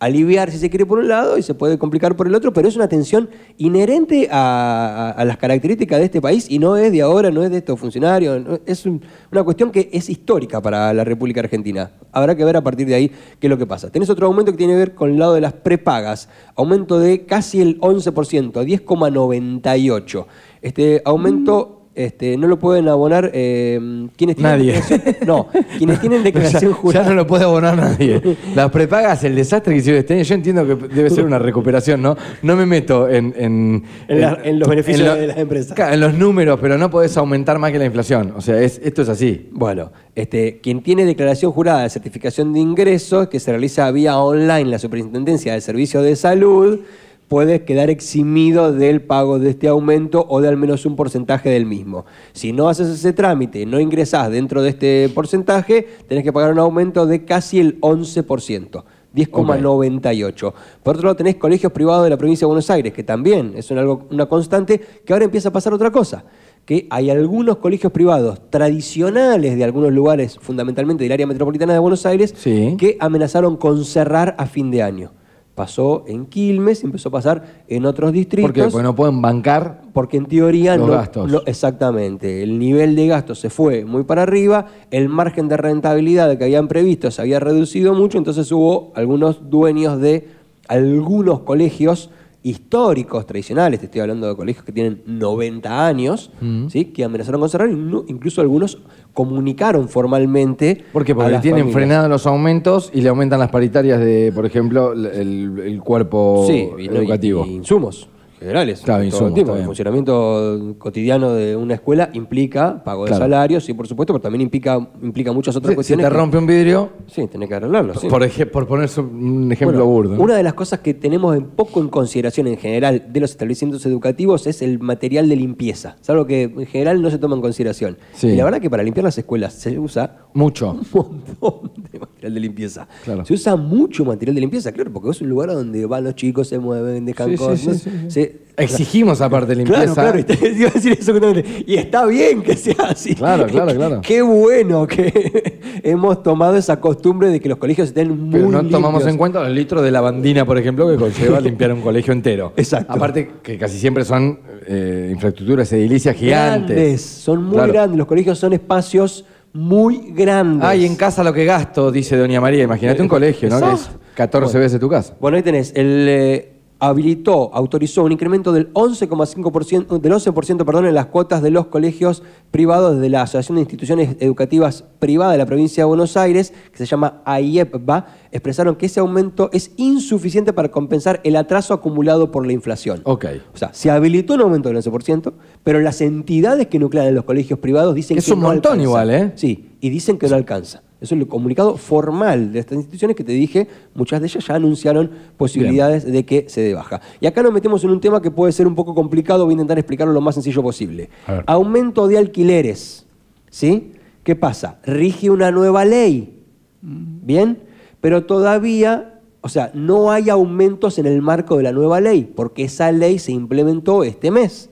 aliviar 0.00 0.50
si 0.50 0.58
se 0.58 0.70
quiere 0.70 0.86
por 0.86 0.98
un 0.98 1.08
lado 1.08 1.38
y 1.38 1.42
se 1.42 1.54
puede 1.54 1.78
complicar 1.78 2.16
por 2.16 2.26
el 2.26 2.34
otro, 2.34 2.52
pero 2.52 2.66
es 2.66 2.74
una 2.74 2.88
tensión 2.88 3.28
inherente 3.58 4.28
a, 4.32 5.22
las 5.26 5.36
características 5.36 5.98
de 5.98 6.06
este 6.06 6.20
país 6.20 6.46
y 6.50 6.58
no 6.58 6.76
es 6.76 6.90
de 6.90 7.02
ahora, 7.02 7.30
no 7.30 7.42
es 7.44 7.50
de 7.50 7.58
estos 7.58 7.78
funcionarios, 7.78 8.60
es 8.66 8.86
un- 8.86 9.02
una 9.30 9.44
cuestión 9.44 9.70
que 9.70 9.90
es 9.92 10.08
histórica 10.08 10.60
para 10.60 10.92
la 10.94 11.04
República 11.04 11.40
Argentina. 11.40 11.90
Habrá 12.12 12.34
que 12.34 12.44
ver 12.44 12.56
a 12.56 12.62
partir 12.64 12.86
de 12.88 12.94
ahí 12.94 13.08
qué 13.38 13.46
es 13.46 13.50
lo 13.50 13.58
que 13.58 13.66
pasa. 13.66 13.90
Tenés 13.90 14.08
otro 14.10 14.26
aumento 14.26 14.50
que 14.52 14.58
tiene 14.58 14.72
que 14.72 14.78
ver 14.78 14.94
con 14.94 15.10
el 15.10 15.18
lado 15.18 15.34
de 15.34 15.42
las 15.42 15.52
prepagas, 15.52 16.28
aumento 16.56 16.98
de 16.98 17.26
casi 17.26 17.60
el 17.60 17.78
11%, 17.80 18.56
a 18.58 18.64
10,98. 18.64 20.26
Este 20.62 21.02
aumento... 21.04 21.76
Este, 21.92 22.36
no 22.36 22.46
lo 22.46 22.56
pueden 22.58 22.86
abonar 22.88 23.30
eh, 23.34 24.06
quienes 24.16 24.36
tienen 24.36 24.52
Nadie. 24.58 24.74
declaración- 24.74 25.16
no, 25.26 25.48
quienes 25.76 26.00
tienen 26.00 26.18
Ya, 26.20 26.24
declaración 26.24 26.70
ya 26.72 26.76
jurada. 26.78 27.08
no 27.08 27.14
lo 27.16 27.26
puede 27.26 27.44
abonar 27.44 27.76
nadie. 27.76 28.22
Las 28.54 28.70
prepagas, 28.70 29.24
el 29.24 29.34
desastre 29.34 29.72
que 29.74 29.80
hicieron 29.80 29.98
este 29.98 30.14
año, 30.14 30.22
yo 30.22 30.34
entiendo 30.36 30.66
que 30.66 30.94
debe 30.94 31.10
ser 31.10 31.24
una 31.24 31.40
recuperación, 31.40 32.00
¿no? 32.00 32.16
No 32.42 32.54
me 32.54 32.64
meto 32.64 33.08
en... 33.08 33.34
En, 33.36 33.84
En 34.06 34.20
la- 34.20 34.38
en 34.44 34.60
los 34.60 34.68
beneficios 34.68 35.06
lo- 35.08 35.16
de 35.16 35.26
las 35.26 35.36
empresas. 35.38 35.76
En 35.92 36.00
los 36.00 36.14
números, 36.14 36.58
pero 36.62 36.78
no 36.78 36.90
podés 36.90 37.16
aumentar 37.16 37.58
más 37.58 37.72
que 37.72 37.78
la 37.80 37.86
inflación. 37.86 38.34
O 38.36 38.40
sea, 38.40 38.60
es, 38.62 38.80
esto 38.84 39.02
es 39.02 39.08
así. 39.08 39.48
Bueno, 39.50 39.90
este, 40.14 40.60
quien 40.62 40.82
tiene 40.82 41.04
declaración 41.04 41.50
jurada 41.50 41.82
de 41.82 41.90
certificación 41.90 42.52
de 42.52 42.60
ingresos, 42.60 43.28
que 43.28 43.40
se 43.40 43.50
realiza 43.50 43.90
vía 43.90 44.16
online 44.16 44.64
la 44.70 44.78
Superintendencia 44.78 45.54
de 45.54 45.60
Servicios 45.60 46.04
de 46.04 46.14
Salud, 46.14 46.80
puede 47.30 47.64
quedar 47.64 47.90
eximido 47.90 48.72
del 48.72 49.02
pago 49.02 49.38
de 49.38 49.50
este 49.50 49.68
aumento 49.68 50.26
o 50.28 50.40
de 50.40 50.48
al 50.48 50.56
menos 50.56 50.84
un 50.84 50.96
porcentaje 50.96 51.48
del 51.48 51.64
mismo. 51.64 52.04
Si 52.32 52.52
no 52.52 52.68
haces 52.68 52.88
ese 52.88 53.12
trámite, 53.12 53.64
no 53.66 53.78
ingresás 53.78 54.32
dentro 54.32 54.62
de 54.62 54.70
este 54.70 55.08
porcentaje, 55.14 55.86
tenés 56.08 56.24
que 56.24 56.32
pagar 56.32 56.50
un 56.52 56.58
aumento 56.58 57.06
de 57.06 57.24
casi 57.24 57.60
el 57.60 57.80
11%. 57.82 58.82
10,98. 59.14 60.52
Por 60.82 60.94
otro 60.96 61.06
lado, 61.06 61.16
tenés 61.16 61.36
colegios 61.36 61.70
privados 61.72 62.02
de 62.02 62.10
la 62.10 62.16
provincia 62.16 62.46
de 62.46 62.48
Buenos 62.48 62.68
Aires, 62.68 62.92
que 62.92 63.04
también 63.04 63.52
es 63.56 63.70
una, 63.70 63.84
una 63.88 64.26
constante, 64.26 64.80
que 65.04 65.12
ahora 65.12 65.24
empieza 65.24 65.50
a 65.50 65.52
pasar 65.52 65.72
otra 65.72 65.92
cosa 65.92 66.24
que 66.64 66.86
hay 66.90 67.10
algunos 67.10 67.56
colegios 67.56 67.92
privados 67.92 68.50
tradicionales 68.50 69.56
de 69.56 69.64
algunos 69.64 69.92
lugares, 69.92 70.36
fundamentalmente 70.40 71.04
del 71.04 71.12
área 71.12 71.26
metropolitana 71.26 71.72
de 71.72 71.78
Buenos 71.78 72.06
Aires, 72.06 72.34
Sí. 72.36 72.76
que 72.78 72.96
amenazaron 73.00 73.56
con 73.56 73.84
cerrar 73.84 74.34
a 74.38 74.46
fin 74.46 74.70
de 74.70 74.82
año. 74.82 75.12
Pasó 75.60 76.04
en 76.06 76.24
Quilmes, 76.24 76.82
empezó 76.84 77.10
a 77.10 77.12
pasar 77.12 77.64
en 77.68 77.84
otros 77.84 78.12
distritos. 78.12 78.48
¿Por 78.50 78.54
qué? 78.54 78.62
Porque 78.70 78.82
no 78.82 78.94
pueden 78.94 79.20
bancar 79.20 79.82
Porque 79.92 80.16
en 80.16 80.24
teoría 80.24 80.74
Los 80.78 80.86
no, 80.86 80.92
gastos. 80.94 81.30
no- 81.30 81.42
Exactamente. 81.44 82.42
El 82.42 82.58
nivel 82.58 82.96
de 82.96 83.06
gastos 83.08 83.40
se 83.40 83.50
fue 83.50 83.84
muy 83.84 84.04
para 84.04 84.22
arriba, 84.22 84.68
el 84.90 85.10
margen 85.10 85.48
de 85.48 85.58
rentabilidad 85.58 86.38
que 86.38 86.44
habían 86.44 86.66
previsto 86.66 87.10
se 87.10 87.20
había 87.20 87.40
reducido 87.40 87.92
mucho, 87.92 88.16
entonces 88.16 88.50
hubo 88.52 88.90
algunos 88.94 89.50
dueños 89.50 90.00
de 90.00 90.28
algunos 90.66 91.40
colegios 91.40 92.08
históricos, 92.42 93.26
tradicionales, 93.26 93.80
te 93.80 93.86
estoy 93.86 94.00
hablando 94.00 94.26
de 94.28 94.34
colegios 94.36 94.64
que 94.64 94.72
tienen 94.72 95.02
90 95.06 95.86
años, 95.86 96.30
Mm. 96.40 96.68
¿sí? 96.68 96.86
que 96.86 97.04
amenazaron 97.04 97.40
con 97.40 97.50
cerrar, 97.50 97.68
incluso 97.70 98.40
algunos 98.40 98.78
comunicaron 99.12 99.88
formalmente. 99.88 100.84
¿Por 100.92 101.04
qué? 101.04 101.14
Porque 101.14 101.30
tienen 101.38 101.60
familias. 101.60 101.74
frenados 101.74 102.08
los 102.10 102.26
aumentos 102.26 102.90
y 102.94 103.02
le 103.02 103.08
aumentan 103.10 103.38
las 103.40 103.50
paritarias 103.50 104.00
de, 104.00 104.32
por 104.34 104.46
ejemplo, 104.46 104.92
el, 104.92 105.58
el 105.64 105.80
cuerpo 105.80 106.44
Sí, 106.48 106.68
y- 106.78 106.86
educativo. 106.86 107.44
y 107.46 107.54
insumos 107.56 108.08
generales. 108.40 108.80
Claro, 108.80 109.08
todo 109.10 109.26
el 109.26 109.32
insumos, 109.36 109.58
El 109.60 109.64
funcionamiento 109.66 110.74
cotidiano 110.78 111.32
de 111.34 111.54
una 111.54 111.74
escuela 111.74 112.10
implica 112.14 112.82
pago 112.82 113.04
de 113.04 113.08
Claro. 113.10 113.24
salarios, 113.24 113.64
sí, 113.64 113.74
por 113.74 113.86
supuesto, 113.86 114.12
pero 114.14 114.22
también 114.22 114.40
implica, 114.42 114.88
implica 115.02 115.32
muchas 115.32 115.54
otras 115.54 115.68
Si- 115.68 115.72
si 115.72 115.76
cuestiones. 115.76 116.06
te 116.06 116.10
que- 116.10 116.16
rompe 116.18 116.38
un 116.38 116.46
vidrio, 116.46 116.88
Sí, 117.06 117.26
tenés 117.28 117.48
que 117.48 117.54
arreglarlo. 117.54 117.94
sí. 117.94 118.08
por, 118.08 118.22
ej- 118.22 118.50
por 118.50 118.66
poner 118.66 118.88
un 118.98 119.52
ejemplo 119.52 119.84
Bueno, 119.84 119.90
burdo. 120.16 120.22
Una 120.22 120.34
de 120.36 120.42
las 120.42 120.54
cosas 120.54 120.80
que 120.80 120.94
tenemos 120.94 121.36
en 121.36 121.44
poco 121.44 121.80
en 121.80 121.88
consideración 121.88 122.46
en 122.46 122.56
general 122.56 123.04
de 123.12 123.20
los 123.20 123.30
establecimientos 123.30 123.84
educativos 123.86 124.46
es 124.46 124.62
el 124.62 124.78
material 124.80 125.28
de 125.28 125.36
limpieza. 125.36 125.96
Es 126.00 126.08
algo 126.10 126.26
que 126.26 126.42
en 126.44 126.66
general 126.66 127.02
no 127.02 127.10
se 127.10 127.18
toma 127.18 127.36
en 127.36 127.42
consideración. 127.42 127.98
Sí. 128.14 128.28
Y 128.28 128.36
la 128.36 128.44
verdad 128.44 128.60
que 128.60 128.70
para 128.70 128.82
limpiar 128.82 129.04
las 129.04 129.18
escuelas 129.18 129.52
se 129.52 129.78
usa 129.78 130.18
Mucho. 130.34 130.70
un 130.72 130.82
montón 130.92 131.72
de 131.92 131.98
material 132.20 132.34
de 132.34 132.40
limpieza. 132.40 132.86
Claro. 133.04 133.24
Se 133.24 133.32
usa 133.32 133.56
mucho 133.56 134.04
material 134.04 134.34
de 134.34 134.40
limpieza, 134.42 134.72
claro, 134.72 134.92
porque 134.92 135.10
es 135.10 135.20
un 135.22 135.28
lugar 135.30 135.48
donde 135.52 135.86
van 135.86 136.04
los 136.04 136.14
chicos, 136.14 136.48
se 136.48 136.58
mueven, 136.58 137.06
dejan 137.06 137.30
Sí, 137.30 137.36
cosas. 137.36 137.60
sí, 137.60 137.74
sí, 137.74 137.90
sí. 137.90 138.10
se- 138.10 138.50
Exigimos 138.56 139.22
aparte 139.22 139.54
limpieza. 139.56 139.94
Claro, 139.94 139.94
claro, 139.94 140.18
y 140.18 140.24
te- 140.24 140.50
iba 140.58 140.68
a 140.68 140.72
decir 140.72 140.92
eso 140.92 141.12
justamente. 141.12 141.64
Y 141.66 141.76
está 141.76 142.04
bien 142.04 142.42
que 142.42 142.54
sea 142.56 142.74
así. 142.90 143.14
Claro, 143.14 143.46
claro, 143.46 143.74
claro. 143.74 144.00
Qué 144.06 144.20
bueno 144.20 144.86
que 144.86 145.60
hemos 145.82 146.22
tomado 146.22 146.56
esa 146.56 146.78
costumbre 146.78 147.28
de 147.30 147.40
que 147.40 147.48
los 147.48 147.56
colegios 147.56 147.88
estén 147.88 148.10
muy 148.10 148.32
Pero 148.32 148.50
no 148.50 148.68
tomamos 148.68 149.06
en 149.06 149.16
cuenta 149.16 149.40
los 149.40 149.50
litros 149.50 149.82
de 149.82 149.90
lavandina, 149.90 150.44
por 150.44 150.58
ejemplo, 150.58 150.86
que 150.90 150.96
conlleva 150.96 151.40
limpiar 151.40 151.72
un 151.72 151.80
colegio 151.80 152.12
entero. 152.12 152.52
Exacto. 152.56 152.92
Aparte 152.92 153.30
que 153.42 153.56
casi 153.56 153.78
siempre 153.78 154.04
son 154.04 154.40
eh, 154.66 155.08
infraestructuras 155.10 155.72
edilicias 155.72 156.14
gigantes. 156.14 156.76
Grandes, 156.76 157.00
son 157.00 157.42
muy 157.44 157.54
Claro. 157.54 157.72
grandes. 157.72 157.96
Los 157.96 158.06
colegios 158.06 158.38
son 158.38 158.52
espacios 158.52 159.24
muy 159.52 160.12
grandes. 160.12 160.66
Ay, 160.68 160.86
en 160.86 160.96
casa 160.96 161.24
lo 161.24 161.32
que 161.32 161.44
gasto, 161.44 161.90
dice 161.90 162.16
Doña 162.16 162.40
María. 162.40 162.64
Imagínate 162.64 163.02
un 163.02 163.08
colegio, 163.08 163.48
¿no? 163.48 163.58
Que 163.60 163.66
es 163.66 163.72
Exacto. 163.80 164.00
14 164.14 164.52
Bueno. 164.52 164.60
veces 164.64 164.80
tu 164.80 164.88
casa. 164.88 165.14
Bueno, 165.20 165.36
ahí 165.36 165.42
tenés 165.42 165.72
el, 165.74 166.06
eh, 166.08 166.49
habilitó, 166.80 167.54
autorizó 167.54 168.02
un 168.02 168.12
incremento 168.12 168.52
del 168.52 168.72
11,5%, 168.72 170.00
del 170.00 170.12
11% 170.12 170.64
perdón, 170.64 170.86
en 170.86 170.94
las 170.94 171.06
cuotas 171.06 171.42
de 171.42 171.50
los 171.50 171.66
colegios 171.66 172.22
privados 172.50 172.98
de 172.98 173.08
la 173.10 173.22
Asociación 173.22 173.56
de 173.56 173.62
Instituciones 173.62 174.16
Educativas 174.18 174.84
Privadas 174.98 175.32
de 175.32 175.38
la 175.38 175.46
provincia 175.46 175.82
de 175.82 175.88
Buenos 175.88 176.16
Aires, 176.16 176.52
que 176.72 176.78
se 176.78 176.86
llama 176.86 177.22
AIEPBA, 177.24 178.06
expresaron 178.32 178.76
que 178.76 178.86
ese 178.86 179.00
aumento 179.00 179.50
es 179.52 179.72
insuficiente 179.76 180.52
para 180.52 180.70
compensar 180.70 181.20
el 181.22 181.36
atraso 181.36 181.74
acumulado 181.74 182.30
por 182.30 182.46
la 182.46 182.52
inflación. 182.52 183.02
Ok. 183.04 183.26
O 183.54 183.56
sea, 183.56 183.72
se 183.74 183.90
habilitó 183.90 184.34
un 184.34 184.40
aumento 184.40 184.70
del 184.70 184.78
11%, 184.78 185.32
pero 185.62 185.80
las 185.80 186.00
entidades 186.00 186.66
que 186.68 186.78
nuclean 186.78 187.06
en 187.06 187.14
los 187.14 187.24
colegios 187.24 187.58
privados 187.58 187.94
dicen 187.94 188.18
Es 188.18 188.24
que 188.24 188.32
un 188.32 188.40
no 188.40 188.48
montón 188.48 188.80
igual, 188.80 189.10
¿eh? 189.10 189.32
Sí, 189.34 189.70
y 189.80 189.90
dicen 189.90 190.18
que 190.18 190.28
no 190.28 190.36
alcanza. 190.36 190.82
Eso 191.00 191.14
es 191.14 191.20
el 191.20 191.26
comunicado 191.28 191.78
formal 191.78 192.52
de 192.52 192.58
estas 192.58 192.76
instituciones 192.76 193.16
que 193.16 193.24
te 193.24 193.32
dije, 193.32 193.68
muchas 193.94 194.20
de 194.20 194.26
ellas 194.26 194.46
ya 194.46 194.54
anunciaron 194.54 195.10
posibilidades 195.38 196.04
de 196.04 196.26
que 196.26 196.46
se 196.48 196.60
dé 196.60 196.74
baja. 196.74 197.00
Y 197.20 197.26
acá 197.26 197.42
nos 197.42 197.52
metemos 197.52 197.82
en 197.84 197.90
un 197.90 198.00
tema 198.00 198.20
que 198.20 198.30
puede 198.30 198.52
ser 198.52 198.66
un 198.66 198.74
poco 198.74 198.94
complicado, 198.94 199.44
voy 199.44 199.52
a 199.52 199.54
intentar 199.54 199.78
explicarlo 199.78 200.12
lo 200.12 200.20
más 200.20 200.34
sencillo 200.34 200.62
posible. 200.62 201.08
Aumento 201.46 202.06
de 202.06 202.18
alquileres, 202.18 203.06
¿sí? 203.48 203.92
¿Qué 204.22 204.36
pasa? 204.36 204.78
Rige 204.84 205.30
una 205.30 205.50
nueva 205.50 205.86
ley, 205.86 206.42
¿bien? 206.82 207.60
Pero 208.02 208.26
todavía, 208.26 209.20
o 209.40 209.48
sea, 209.48 209.70
no 209.72 210.10
hay 210.10 210.28
aumentos 210.28 210.98
en 210.98 211.06
el 211.06 211.22
marco 211.22 211.56
de 211.56 211.62
la 211.62 211.72
nueva 211.72 212.00
ley, 212.02 212.30
porque 212.36 212.64
esa 212.64 212.92
ley 212.92 213.18
se 213.18 213.32
implementó 213.32 214.04
este 214.04 214.30
mes. 214.30 214.68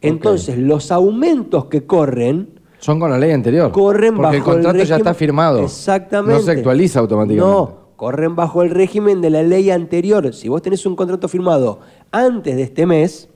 Entonces, 0.00 0.58
los 0.58 0.90
aumentos 0.90 1.66
que 1.66 1.84
corren, 1.84 2.57
Son 2.78 2.98
con 3.00 3.10
la 3.10 3.18
ley 3.18 3.32
anterior. 3.32 3.72
corren 3.72 4.14
Porque 4.16 4.36
el 4.36 4.42
bajo 4.42 4.52
contrato 4.52 4.78
ya 4.78 4.84
régimen- 4.84 4.98
está 4.98 5.14
firmado. 5.14 5.64
Exactamente. 5.64 6.38
No 6.40 6.44
se 6.44 6.50
actualiza 6.52 7.00
automáticamente. 7.00 7.50
No, 7.56 7.76
corren 7.96 8.36
bajo 8.36 8.62
el 8.62 8.70
régimen 8.70 9.20
de 9.20 9.30
la 9.30 9.42
ley 9.42 9.70
anterior. 9.70 10.32
Si 10.34 10.48
vos 10.48 10.62
tenés 10.62 10.86
un 10.86 10.94
contrato 10.96 11.28
firmado 11.28 11.80
antes 12.12 12.54
de 12.56 12.62
este 12.62 12.86
mes, 12.86 13.28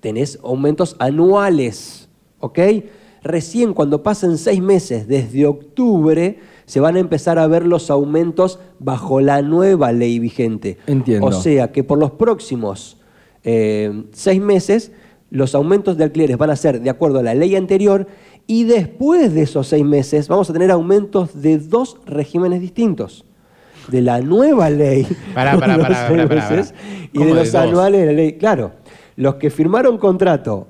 tenés 0.00 0.38
aumentos 0.44 0.96
anuales, 0.98 2.08
¿ok? 2.40 2.58
Recién 3.22 3.74
cuando 3.74 4.02
pasen 4.02 4.38
seis 4.38 4.60
meses 4.62 5.08
desde 5.08 5.46
octubre, 5.46 6.38
se 6.66 6.80
van 6.80 6.96
a 6.96 7.00
empezar 7.00 7.38
a 7.38 7.46
ver 7.46 7.66
los 7.66 7.90
aumentos 7.90 8.60
bajo 8.78 9.20
la 9.20 9.42
nueva 9.42 9.90
ley 9.92 10.18
vigente. 10.18 10.78
Entiendo. 10.86 11.26
O 11.26 11.32
sea 11.32 11.72
que 11.72 11.82
por 11.82 11.98
los 11.98 12.12
próximos 12.12 12.96
eh, 13.42 14.04
seis 14.12 14.40
meses, 14.40 14.92
los 15.30 15.54
aumentos 15.54 15.96
de 15.96 16.04
alquileres 16.04 16.38
van 16.38 16.50
a 16.50 16.56
ser 16.56 16.80
de 16.80 16.90
acuerdo 16.90 17.18
a 17.18 17.22
la 17.22 17.34
ley 17.34 17.54
anterior 17.56 18.06
y 18.46 18.64
después 18.64 19.34
de 19.34 19.42
esos 19.42 19.66
seis 19.68 19.84
meses 19.84 20.28
vamos 20.28 20.48
a 20.48 20.52
tener 20.52 20.70
aumentos 20.70 21.42
de 21.42 21.58
dos 21.58 21.98
regímenes 22.06 22.60
distintos. 22.60 23.24
De 23.88 24.02
la 24.02 24.20
nueva 24.20 24.68
ley 24.70 25.06
Pará, 25.34 25.52
por 25.54 25.60
pará, 25.60 25.76
los 25.76 25.86
pará, 25.86 25.96
seis 26.08 26.10
pará, 26.10 26.28
pará, 26.28 26.50
meses, 26.50 26.72
pará. 26.72 26.84
y 27.12 27.18
¿Cómo 27.18 27.34
de 27.34 27.34
los 27.34 27.54
anuales 27.54 28.00
de 28.00 28.06
la 28.06 28.12
ley. 28.12 28.32
Claro, 28.38 28.72
los 29.16 29.34
que 29.36 29.50
firmaron 29.50 29.98
contrato 29.98 30.68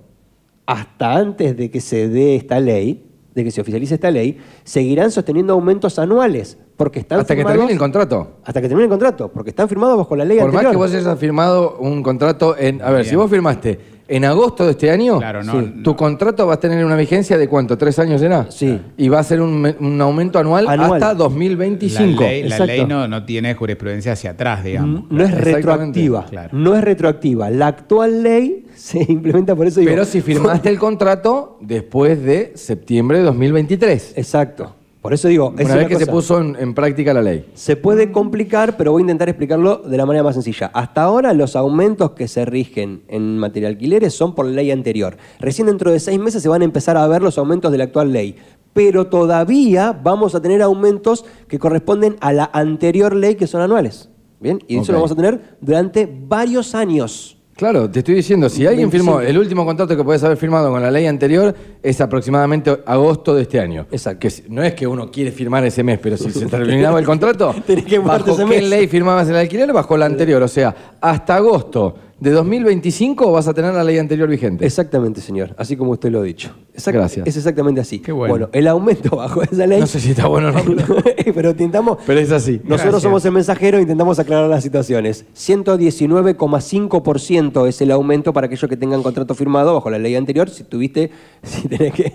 hasta 0.66 1.14
antes 1.14 1.56
de 1.56 1.70
que 1.70 1.80
se 1.80 2.08
dé 2.08 2.36
esta 2.36 2.60
ley, 2.60 3.04
de 3.34 3.44
que 3.44 3.50
se 3.50 3.60
oficialice 3.60 3.94
esta 3.94 4.10
ley, 4.10 4.38
seguirán 4.64 5.10
sosteniendo 5.10 5.52
aumentos 5.54 5.98
anuales 5.98 6.58
porque 6.76 7.00
están 7.00 7.20
Hasta 7.20 7.34
que 7.34 7.44
termine 7.44 7.72
el 7.72 7.78
contrato. 7.78 8.38
hasta 8.44 8.60
que 8.60 8.68
termine 8.68 8.84
el 8.84 8.90
contrato, 8.90 9.30
porque 9.32 9.50
están 9.50 9.68
firmados 9.68 9.96
bajo 9.98 10.14
la 10.16 10.24
ley 10.24 10.38
Por 10.38 10.46
anterior. 10.46 10.64
más 10.64 10.72
que 10.72 10.76
vos 10.76 10.94
hayas 10.94 11.18
firmado 11.18 11.76
un 11.78 12.02
contrato 12.02 12.56
en. 12.56 12.80
A 12.82 12.86
ver, 12.90 13.00
Bien. 13.02 13.10
si 13.10 13.16
vos 13.16 13.28
firmaste 13.30 13.80
en 14.10 14.24
agosto 14.24 14.64
de 14.64 14.70
este 14.70 14.90
año, 14.90 15.18
Claro, 15.18 15.44
no, 15.44 15.52
sí, 15.52 15.72
no. 15.76 15.82
tu 15.82 15.94
contrato 15.94 16.46
va 16.46 16.54
a 16.54 16.60
tener 16.60 16.82
una 16.84 16.96
vigencia 16.96 17.36
de 17.36 17.46
cuánto, 17.46 17.76
¿tres 17.76 17.98
años 17.98 18.20
será? 18.22 18.50
Sí. 18.50 18.80
Y 18.96 19.08
va 19.10 19.18
a 19.18 19.22
ser 19.22 19.40
un, 19.42 19.60
me- 19.60 19.76
un 19.78 20.00
aumento 20.00 20.38
anual, 20.38 20.66
Anual. 20.66 20.94
hasta 20.94 21.08
La 21.08 21.14
2025. 21.14 22.22
ley, 22.22 22.42
la 22.48 22.58
ley 22.60 22.86
no, 22.86 23.06
no 23.06 23.24
tiene 23.24 23.54
jurisprudencia 23.54 24.12
hacia 24.12 24.30
atrás, 24.30 24.64
digamos. 24.64 25.04
No 25.10 25.22
es 25.22 25.30
retroactiva. 25.38 26.24
claro. 26.24 26.50
No 26.56 26.74
es 26.74 26.82
retroactiva. 26.82 27.50
La 27.50 27.66
actual 27.66 28.22
ley 28.22 28.66
se 28.74 29.04
implementa 29.08 29.54
por 29.54 29.66
eso. 29.66 29.80
digo- 29.80 29.90
Pero 29.92 30.04
si 30.04 30.20
firmaste 30.22 30.70
el 30.70 30.78
contrato 30.78 31.58
después 31.60 32.22
de 32.22 32.52
septiembre 32.54 33.18
de 33.18 33.24
2023. 33.24 34.14
Exacto. 34.16 34.74
Por 35.00 35.14
eso 35.14 35.28
digo, 35.28 35.54
es 35.56 35.64
Una 35.66 35.76
vez 35.76 35.86
una 35.86 35.96
que 35.96 36.04
se 36.04 36.10
puso 36.10 36.40
en, 36.40 36.56
en 36.58 36.74
práctica 36.74 37.14
la 37.14 37.22
ley. 37.22 37.48
Se 37.54 37.76
puede 37.76 38.10
complicar, 38.10 38.76
pero 38.76 38.90
voy 38.90 39.00
a 39.00 39.04
intentar 39.04 39.28
explicarlo 39.28 39.76
de 39.76 39.96
la 39.96 40.04
manera 40.04 40.24
más 40.24 40.34
sencilla. 40.34 40.72
Hasta 40.74 41.02
ahora 41.02 41.32
los 41.34 41.54
aumentos 41.54 42.12
que 42.12 42.26
se 42.26 42.44
rigen 42.44 43.02
en 43.06 43.38
materia 43.38 43.68
de 43.68 43.74
alquileres 43.74 44.14
son 44.14 44.34
por 44.34 44.46
la 44.46 44.52
ley 44.52 44.72
anterior. 44.72 45.16
Recién 45.38 45.68
dentro 45.68 45.92
de 45.92 46.00
seis 46.00 46.18
meses 46.18 46.42
se 46.42 46.48
van 46.48 46.62
a 46.62 46.64
empezar 46.64 46.96
a 46.96 47.06
ver 47.06 47.22
los 47.22 47.38
aumentos 47.38 47.70
de 47.70 47.78
la 47.78 47.84
actual 47.84 48.12
ley. 48.12 48.36
Pero 48.72 49.06
todavía 49.06 49.92
vamos 49.92 50.34
a 50.34 50.42
tener 50.42 50.62
aumentos 50.62 51.24
que 51.46 51.60
corresponden 51.60 52.16
a 52.20 52.32
la 52.32 52.50
anterior 52.52 53.14
ley 53.14 53.36
que 53.36 53.46
son 53.46 53.60
anuales. 53.60 54.10
¿Bien? 54.40 54.60
Y 54.66 54.78
eso 54.78 54.92
lo 54.92 54.98
vamos 54.98 55.12
a 55.12 55.16
tener 55.16 55.56
durante 55.60 56.06
varios 56.06 56.74
años. 56.74 57.37
Claro, 57.58 57.90
te 57.90 57.98
estoy 57.98 58.14
diciendo, 58.14 58.48
si 58.48 58.64
alguien 58.68 58.88
25. 58.88 59.18
firmó, 59.18 59.28
el 59.28 59.36
último 59.36 59.66
contrato 59.66 59.96
que 59.96 60.04
puedes 60.04 60.22
haber 60.22 60.36
firmado 60.36 60.70
con 60.70 60.80
la 60.80 60.92
ley 60.92 61.06
anterior 61.06 61.52
es 61.82 62.00
aproximadamente 62.00 62.84
agosto 62.86 63.34
de 63.34 63.42
este 63.42 63.58
año. 63.58 63.84
Exacto. 63.90 64.20
Que 64.20 64.32
no 64.48 64.62
es 64.62 64.74
que 64.74 64.86
uno 64.86 65.10
quiere 65.10 65.32
firmar 65.32 65.64
ese 65.66 65.82
mes, 65.82 65.98
pero 66.00 66.16
si 66.16 66.30
se 66.30 66.46
terminaba 66.46 67.00
el 67.00 67.04
contrato, 67.04 67.52
Tenés 67.66 67.84
que 67.84 67.98
mudarte 67.98 68.30
¿bajo 68.30 68.42
ese 68.42 68.48
qué 68.48 68.60
mes. 68.60 68.70
ley 68.70 68.86
firmabas 68.86 69.28
el 69.28 69.34
alquiler? 69.34 69.72
Bajo 69.72 69.96
la 69.96 70.06
anterior. 70.06 70.40
O 70.40 70.46
sea, 70.46 70.72
hasta 71.00 71.34
agosto 71.34 71.96
de 72.20 72.30
2025 72.32 73.30
vas 73.30 73.46
a 73.46 73.54
tener 73.54 73.72
la 73.74 73.84
ley 73.84 73.98
anterior 73.98 74.28
vigente. 74.28 74.66
Exactamente, 74.66 75.20
señor. 75.20 75.54
Así 75.56 75.76
como 75.76 75.92
usted 75.92 76.10
lo 76.10 76.18
ha 76.20 76.24
dicho. 76.24 76.50
Exact- 76.74 76.94
Gracias. 76.94 77.26
Es 77.26 77.36
exactamente 77.36 77.80
así. 77.80 78.00
Qué 78.00 78.10
bueno. 78.12 78.48
el 78.52 78.66
aumento 78.66 79.16
bajo 79.16 79.42
esa 79.42 79.66
ley. 79.66 79.80
No 79.80 79.86
sé 79.86 80.00
si 80.00 80.10
está 80.10 80.26
bueno 80.26 80.48
o 80.48 80.52
no, 80.52 80.62
pero- 80.64 80.84
pero 81.34 81.50
intentamos. 81.50 81.98
Pero 82.06 82.20
es 82.20 82.32
así. 82.32 82.60
Nosotros 82.64 82.82
Gracias. 82.84 83.02
somos 83.02 83.24
el 83.24 83.32
mensajero 83.32 83.78
e 83.78 83.82
intentamos 83.82 84.18
aclarar 84.18 84.48
las 84.50 84.62
situaciones. 84.64 85.24
119,5% 85.36 87.68
es 87.68 87.80
el 87.80 87.90
aumento 87.90 88.32
para 88.32 88.46
aquellos 88.46 88.68
que 88.68 88.76
tengan 88.76 89.02
contrato 89.02 89.34
firmado 89.34 89.74
bajo 89.74 89.90
la 89.90 89.98
ley 89.98 90.14
anterior, 90.16 90.48
si 90.50 90.64
tuviste, 90.64 91.10
si 91.42 91.68
tenés 91.68 91.92
que 91.92 92.14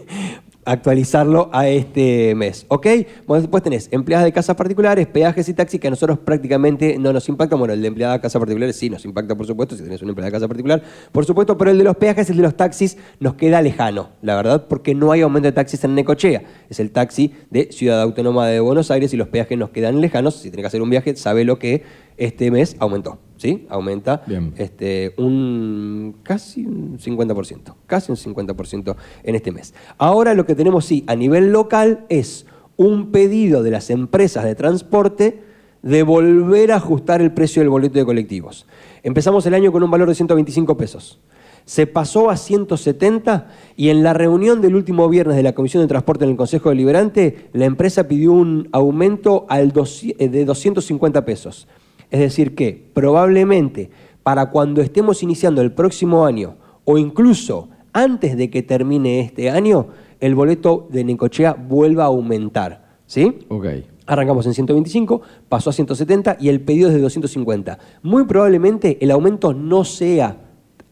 actualizarlo 0.65 1.49
a 1.53 1.67
este 1.67 2.35
mes. 2.35 2.65
¿Ok? 2.67 2.87
Bueno, 3.27 3.41
después 3.41 3.63
tenés 3.63 3.89
empleadas 3.91 4.25
de 4.25 4.31
casas 4.31 4.55
particulares, 4.55 5.07
peajes 5.07 5.47
y 5.49 5.53
taxis 5.53 5.79
que 5.79 5.87
a 5.87 5.89
nosotros 5.89 6.19
prácticamente 6.19 6.97
no 6.97 7.13
nos 7.13 7.27
impactan. 7.29 7.59
Bueno, 7.59 7.73
el 7.73 7.81
de 7.81 7.87
empleada 7.87 8.13
de 8.13 8.21
casa 8.21 8.39
particulares 8.39 8.75
sí 8.75 8.89
nos 8.89 9.05
impacta, 9.05 9.35
por 9.35 9.45
supuesto, 9.45 9.75
si 9.75 9.83
tenés 9.83 10.01
una 10.01 10.11
empleada 10.11 10.27
de 10.27 10.33
casa 10.33 10.47
particular, 10.47 10.81
por 11.11 11.25
supuesto, 11.25 11.57
pero 11.57 11.71
el 11.71 11.77
de 11.77 11.83
los 11.83 11.97
peajes 11.97 12.29
el 12.29 12.37
de 12.37 12.43
los 12.43 12.55
taxis 12.55 12.97
nos 13.19 13.35
queda 13.35 13.61
lejano, 13.61 14.09
la 14.21 14.35
verdad, 14.35 14.67
porque 14.67 14.95
no 14.95 15.11
hay 15.11 15.21
aumento 15.21 15.47
de 15.47 15.51
taxis 15.51 15.83
en 15.83 15.95
Necochea. 15.95 16.43
Es 16.69 16.79
el 16.79 16.91
taxi 16.91 17.33
de 17.49 17.71
Ciudad 17.71 18.01
Autónoma 18.01 18.47
de 18.47 18.59
Buenos 18.59 18.91
Aires 18.91 19.13
y 19.13 19.17
los 19.17 19.27
peajes 19.27 19.57
nos 19.57 19.69
quedan 19.69 20.01
lejanos. 20.01 20.35
Si 20.35 20.49
tenés 20.49 20.63
que 20.63 20.67
hacer 20.67 20.81
un 20.81 20.89
viaje, 20.89 21.15
sabe 21.15 21.43
lo 21.43 21.59
que 21.59 21.83
este 22.17 22.51
mes 22.51 22.75
aumentó. 22.79 23.19
¿Sí? 23.37 23.65
Aumenta 23.67 24.23
Bien. 24.25 24.53
este, 24.55 25.13
un 25.17 26.15
casi 26.23 26.65
un 26.65 26.97
50%, 26.97 27.75
casi 27.87 28.11
un 28.11 28.17
50% 28.17 28.95
en 29.23 29.35
este 29.35 29.51
mes. 29.51 29.73
Ahora 29.97 30.33
lo 30.33 30.45
que 30.45 30.55
tenemos 30.55 30.85
sí 30.85 31.03
a 31.07 31.15
nivel 31.15 31.51
local 31.51 32.05
es 32.07 32.45
un 32.77 33.11
pedido 33.11 33.61
de 33.61 33.71
las 33.71 33.89
empresas 33.89 34.45
de 34.45 34.55
transporte 34.55 35.41
de 35.81 36.03
volver 36.03 36.71
a 36.71 36.77
ajustar 36.77 37.21
el 37.21 37.33
precio 37.33 37.61
del 37.61 37.69
boleto 37.69 37.99
de 37.99 38.05
colectivos. 38.05 38.65
Empezamos 39.03 39.45
el 39.45 39.53
año 39.53 39.71
con 39.71 39.83
un 39.83 39.91
valor 39.91 40.07
de 40.07 40.15
125 40.15 40.77
pesos. 40.77 41.19
Se 41.65 41.87
pasó 41.87 42.29
a 42.29 42.37
170 42.37 43.47
y 43.75 43.89
en 43.89 44.03
la 44.03 44.13
reunión 44.13 44.61
del 44.61 44.75
último 44.75 45.07
viernes 45.07 45.35
de 45.37 45.43
la 45.43 45.53
Comisión 45.53 45.83
de 45.83 45.87
Transporte 45.87 46.25
en 46.25 46.31
el 46.31 46.37
Consejo 46.37 46.69
Deliberante, 46.69 47.49
la 47.53 47.65
empresa 47.65 48.07
pidió 48.07 48.33
un 48.33 48.69
aumento 48.71 49.45
al 49.49 49.73
eh, 50.17 50.29
de 50.29 50.45
250 50.45 51.25
pesos. 51.25 51.67
Es 52.13 52.19
decir, 52.19 52.53
que 52.53 52.91
probablemente 52.93 53.89
para 54.21 54.51
cuando 54.51 54.83
estemos 54.83 55.23
iniciando 55.23 55.63
el 55.63 55.71
próximo 55.71 56.27
año 56.27 56.57
o 56.85 56.99
incluso 56.99 57.69
antes 57.91 58.37
de 58.37 58.51
que 58.51 58.61
termine 58.61 59.19
este 59.21 59.49
año, 59.49 59.87
el 60.19 60.35
boleto 60.35 60.87
de 60.91 61.03
Necochea 61.05 61.53
vuelva 61.53 62.03
a 62.03 62.07
aumentar. 62.07 62.99
¿Sí? 63.07 63.39
Ok. 63.49 63.65
Arrancamos 64.05 64.45
en 64.45 64.53
125, 64.53 65.21
pasó 65.49 65.71
a 65.71 65.73
170 65.73 66.37
y 66.39 66.49
el 66.49 66.61
pedido 66.61 66.89
es 66.89 66.93
de 66.93 67.01
250. 67.01 67.79
Muy 68.03 68.25
probablemente 68.25 68.99
el 69.01 69.09
aumento 69.09 69.55
no 69.55 69.83
sea 69.83 70.37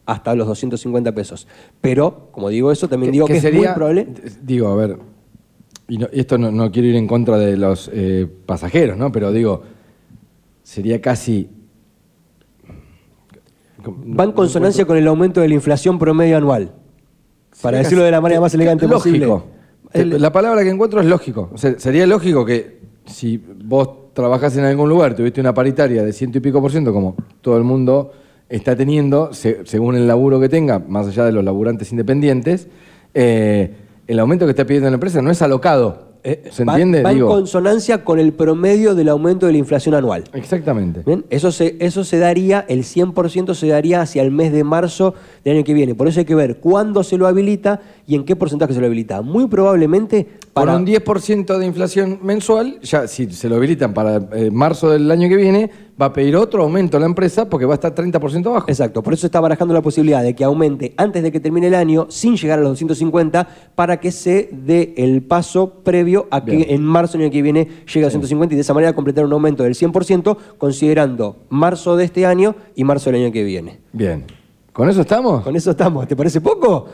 hasta 0.04 0.34
los 0.34 0.48
250 0.48 1.14
pesos. 1.14 1.46
Pero, 1.80 2.30
como 2.32 2.48
digo 2.48 2.72
eso, 2.72 2.88
también 2.88 3.12
digo 3.12 3.26
que, 3.28 3.36
es 3.36 3.54
muy 3.54 3.68
probable. 3.68 4.08
Digo, 4.42 4.66
a 4.66 4.74
ver, 4.74 4.98
y, 5.86 5.98
no- 5.98 6.08
esto 6.10 6.36
no, 6.36 6.50
no 6.50 6.72
quiero 6.72 6.88
ir 6.88 6.96
en 6.96 7.06
contra 7.06 7.38
de 7.38 7.56
los 7.56 7.88
eh, 7.92 8.26
pasajeros, 8.44 8.96
¿no? 8.96 9.12
Pero 9.12 9.30
digo, 9.30 9.62
sería 10.62 11.00
casi. 11.00 11.50
Va 13.86 14.24
en 14.24 14.32
consonancia 14.32 14.84
con 14.84 14.96
el 14.96 15.06
aumento 15.08 15.40
de 15.40 15.48
la 15.48 15.54
inflación 15.54 15.98
promedio 15.98 16.36
anual. 16.36 16.72
Para 17.60 17.78
decirlo 17.78 18.04
de 18.04 18.10
la 18.10 18.20
manera 18.20 18.40
más 18.40 18.54
elegante 18.54 18.86
lógico. 18.86 19.44
posible. 19.92 20.18
La 20.18 20.32
palabra 20.32 20.62
que 20.62 20.70
encuentro 20.70 21.00
es 21.00 21.06
lógico. 21.06 21.50
O 21.52 21.58
sea, 21.58 21.78
sería 21.78 22.06
lógico 22.06 22.44
que 22.44 22.80
si 23.06 23.36
vos 23.64 24.12
trabajás 24.14 24.56
en 24.56 24.64
algún 24.64 24.88
lugar, 24.88 25.14
tuviste 25.14 25.40
una 25.40 25.52
paritaria 25.52 26.02
de 26.04 26.12
ciento 26.12 26.38
y 26.38 26.40
pico 26.40 26.60
por 26.60 26.70
ciento, 26.70 26.92
como 26.92 27.16
todo 27.40 27.56
el 27.58 27.64
mundo 27.64 28.12
está 28.48 28.76
teniendo, 28.76 29.32
se- 29.34 29.64
según 29.66 29.96
el 29.96 30.06
laburo 30.06 30.38
que 30.40 30.48
tenga, 30.48 30.78
más 30.78 31.08
allá 31.08 31.24
de 31.24 31.32
los 31.32 31.42
laburantes 31.44 31.90
independientes, 31.92 32.68
eh, 33.14 33.74
el 34.06 34.18
aumento 34.18 34.46
que 34.46 34.50
está 34.50 34.64
pidiendo 34.66 34.88
la 34.90 34.94
empresa 34.94 35.20
no 35.22 35.30
es 35.30 35.40
alocado 35.42 36.11
Eh, 36.24 36.44
¿Se 36.52 36.64
Va- 36.64 36.74
entiende? 36.74 37.02
Va, 37.02 37.10
en 37.10 37.20
consonancia 37.20 38.04
con 38.04 38.20
el 38.20 38.32
promedio 38.32 38.94
del 38.94 39.08
aumento 39.08 39.46
de 39.46 39.52
la 39.52 39.58
inflación 39.58 39.94
anual. 39.94 40.22
exactamente. 40.32 41.02
Bien, 41.04 41.24
Eso 41.30 41.50
se, 41.50 41.76
eso 41.80 42.04
se 42.04 42.18
daría, 42.18 42.64
el 42.68 42.84
100% 42.84 43.54
se 43.54 43.66
daría 43.66 44.00
hacia 44.02 44.22
el 44.22 44.30
mes 44.30 44.52
de 44.52 44.62
marzo 44.62 45.14
del 45.44 45.56
año 45.56 45.64
que 45.64 45.74
viene. 45.74 45.94
Por 45.96 46.06
eso 46.06 46.20
hay 46.20 46.26
que 46.26 46.36
ver 46.36 46.58
cuándo 46.58 47.02
se 47.02 47.18
lo 47.18 47.26
habilita 47.26 47.80
y 48.06 48.14
en 48.14 48.24
qué 48.24 48.36
porcentaje 48.36 48.72
se 48.72 48.80
lo 48.80 48.86
habilita. 48.86 49.20
Muy 49.22 49.48
probablemente 49.48 50.26
Para 50.52 50.66
para 50.66 50.76
un 50.78 50.86
10% 50.86 51.58
de 51.58 51.66
inflación 51.66 52.20
mensual, 52.22 52.78
ya 52.82 53.08
si 53.08 53.26
se 53.32 53.48
lo 53.48 53.56
habilitan 53.56 53.92
para 53.92 54.16
eh, 54.32 54.50
marzo 54.52 54.90
del 54.90 55.10
año 55.10 55.28
que 55.28 55.36
viene, 55.36 55.70
va 56.00 56.06
a 56.06 56.12
pedir 56.12 56.36
otro 56.36 56.62
aumento 56.62 56.96
a 56.96 57.00
la 57.00 57.06
empresa 57.06 57.48
porque 57.48 57.66
va 57.66 57.74
a 57.74 57.76
estar 57.76 57.94
30% 57.94 58.46
abajo. 58.46 58.66
Exacto, 58.68 59.02
por 59.02 59.12
eso 59.14 59.26
está 59.26 59.40
barajando 59.40 59.74
la 59.74 59.82
posibilidad 59.82 60.22
de 60.22 60.34
que 60.34 60.44
aumente 60.44 60.94
antes 60.96 61.22
de 61.22 61.30
que 61.30 61.40
termine 61.40 61.68
el 61.68 61.74
año, 61.74 62.06
sin 62.08 62.36
llegar 62.36 62.58
a 62.58 62.62
los 62.62 62.70
250, 62.72 63.48
para 63.74 64.00
que 64.00 64.10
se 64.10 64.48
dé 64.52 64.94
el 64.96 65.22
paso 65.22 65.82
previo 65.84 66.26
a 66.30 66.44
que 66.44 66.56
Bien. 66.56 66.70
en 66.70 66.84
marzo 66.84 67.18
del 67.18 67.26
año 67.26 67.32
que 67.32 67.42
viene 67.42 67.68
llegue 67.86 68.06
a 68.06 68.08
250 68.08 68.54
y 68.54 68.56
de 68.56 68.62
esa 68.62 68.74
manera 68.74 68.92
completar 68.94 69.24
un 69.24 69.32
aumento 69.32 69.62
del 69.62 69.74
100%, 69.74 70.36
considerando 70.58 71.36
marzo 71.50 71.96
de 71.96 72.04
este 72.04 72.26
año 72.26 72.54
y 72.74 72.84
marzo 72.84 73.10
del 73.10 73.22
año 73.22 73.32
que 73.32 73.44
viene. 73.44 73.80
Bien. 73.92 74.24
¿Con 74.72 74.88
eso 74.88 75.02
estamos? 75.02 75.42
Con 75.42 75.54
eso 75.54 75.70
estamos. 75.70 76.08
¿Te 76.08 76.16
parece 76.16 76.40
poco? 76.40 76.86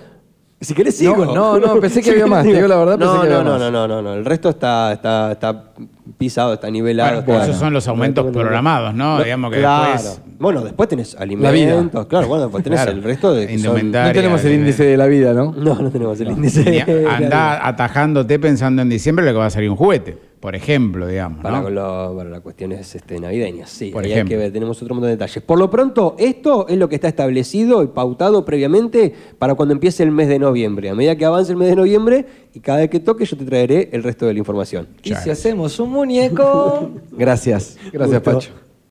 Si 0.60 0.74
querés 0.74 0.96
sigo. 0.96 1.24
No, 1.24 1.58
no, 1.58 1.74
no, 1.74 1.80
pensé 1.80 2.02
que 2.02 2.10
había 2.12 2.26
más, 2.26 2.44
te 2.44 2.52
digo 2.52 2.66
la 2.66 2.76
verdad, 2.76 2.98
pensé 2.98 3.14
no, 3.14 3.20
que 3.20 3.26
había 3.28 3.38
no, 3.38 3.44
no, 3.44 3.50
más. 3.50 3.60
no, 3.60 3.70
no, 3.70 3.88
no, 3.88 4.02
no. 4.02 4.14
El 4.14 4.24
resto 4.24 4.48
está, 4.48 4.92
está, 4.92 5.32
está 5.32 5.72
pisado, 6.16 6.54
está 6.54 6.70
nivelado. 6.70 7.22
Bueno, 7.22 7.40
está- 7.40 7.50
esos 7.50 7.60
son 7.60 7.72
los 7.72 7.86
aumentos 7.88 8.24
no, 8.24 8.30
no, 8.30 8.36
no. 8.36 8.40
programados, 8.42 8.94
¿no? 8.94 9.22
Digamos 9.22 9.52
que 9.52 9.58
claro. 9.58 9.92
después- 9.92 10.20
Bueno, 10.38 10.60
después 10.62 10.88
tenés 10.88 11.14
alimentos, 11.16 12.06
claro, 12.06 12.28
bueno, 12.28 12.44
después 12.44 12.62
tenés 12.64 12.78
Claro. 12.80 12.92
el 12.96 13.02
resto 13.02 13.34
de... 13.34 13.46
que 13.46 13.58
son- 13.58 13.66
Indumentaria. 13.72 14.12
No 14.12 14.14
tenemos 14.14 14.44
el 14.44 14.52
índice 14.54 14.84
de 14.84 14.96
la 14.96 15.06
vida, 15.06 15.32
¿no? 15.34 15.52
No, 15.56 15.74
no 15.74 15.90
tenemos 15.90 16.20
el 16.20 16.28
índice. 16.30 16.62
De 16.62 17.02
la 17.02 17.16
Andá 17.16 17.66
atajándote 17.66 18.38
pensando 18.38 18.82
en 18.82 18.88
diciembre 18.88 19.24
lo 19.26 19.32
que 19.32 19.38
va 19.38 19.46
a 19.46 19.50
salir 19.50 19.68
un 19.70 19.76
juguete, 19.76 20.16
por 20.40 20.54
ejemplo, 20.54 21.06
digamos. 21.06 21.42
Para, 21.42 21.60
¿no? 21.62 21.70
lo- 21.70 22.14
para 22.16 22.30
las 22.30 22.40
cuestiones 22.40 22.94
este, 22.94 23.18
navideñas, 23.20 23.70
sí. 23.70 23.90
Por 23.90 24.04
ahí 24.04 24.10
hay 24.10 24.18
ejemplo. 24.18 24.30
que 24.30 24.36
ver, 24.36 24.52
tenemos 24.52 24.80
otro 24.82 24.94
montón 24.94 25.08
de 25.08 25.16
detalles. 25.16 25.42
Por 25.42 25.58
lo 25.58 25.68
pronto, 25.70 26.14
esto 26.18 26.66
es 26.68 26.76
lo 26.78 26.88
que 26.88 26.94
está 26.94 27.08
establecido 27.08 27.82
y 27.82 27.88
pautado 27.88 28.44
previamente 28.44 29.12
para 29.38 29.54
cuando 29.54 29.72
empiece 29.74 30.02
el 30.02 30.10
mes 30.10 30.28
de 30.28 30.38
noviembre. 30.38 30.90
A 30.90 30.94
medida 30.94 31.16
que 31.16 31.24
avance 31.24 31.52
el 31.52 31.58
mes 31.58 31.68
de 31.68 31.76
noviembre 31.76 32.26
y 32.54 32.60
cada 32.60 32.78
vez 32.78 32.90
que 32.90 33.00
toque, 33.00 33.24
yo 33.24 33.36
te 33.36 33.44
traeré 33.44 33.88
el 33.92 34.02
resto 34.02 34.26
de 34.26 34.32
la 34.32 34.38
información. 34.38 34.88
¿Y 35.02 35.14
si 35.14 35.30
hacemos 35.30 35.78
un 35.80 35.90
muñeco? 35.90 36.90
Gracias. 37.12 37.76
Gracias, 37.92 38.22
Gusto. 38.22 38.32
Pacho. 38.32 38.67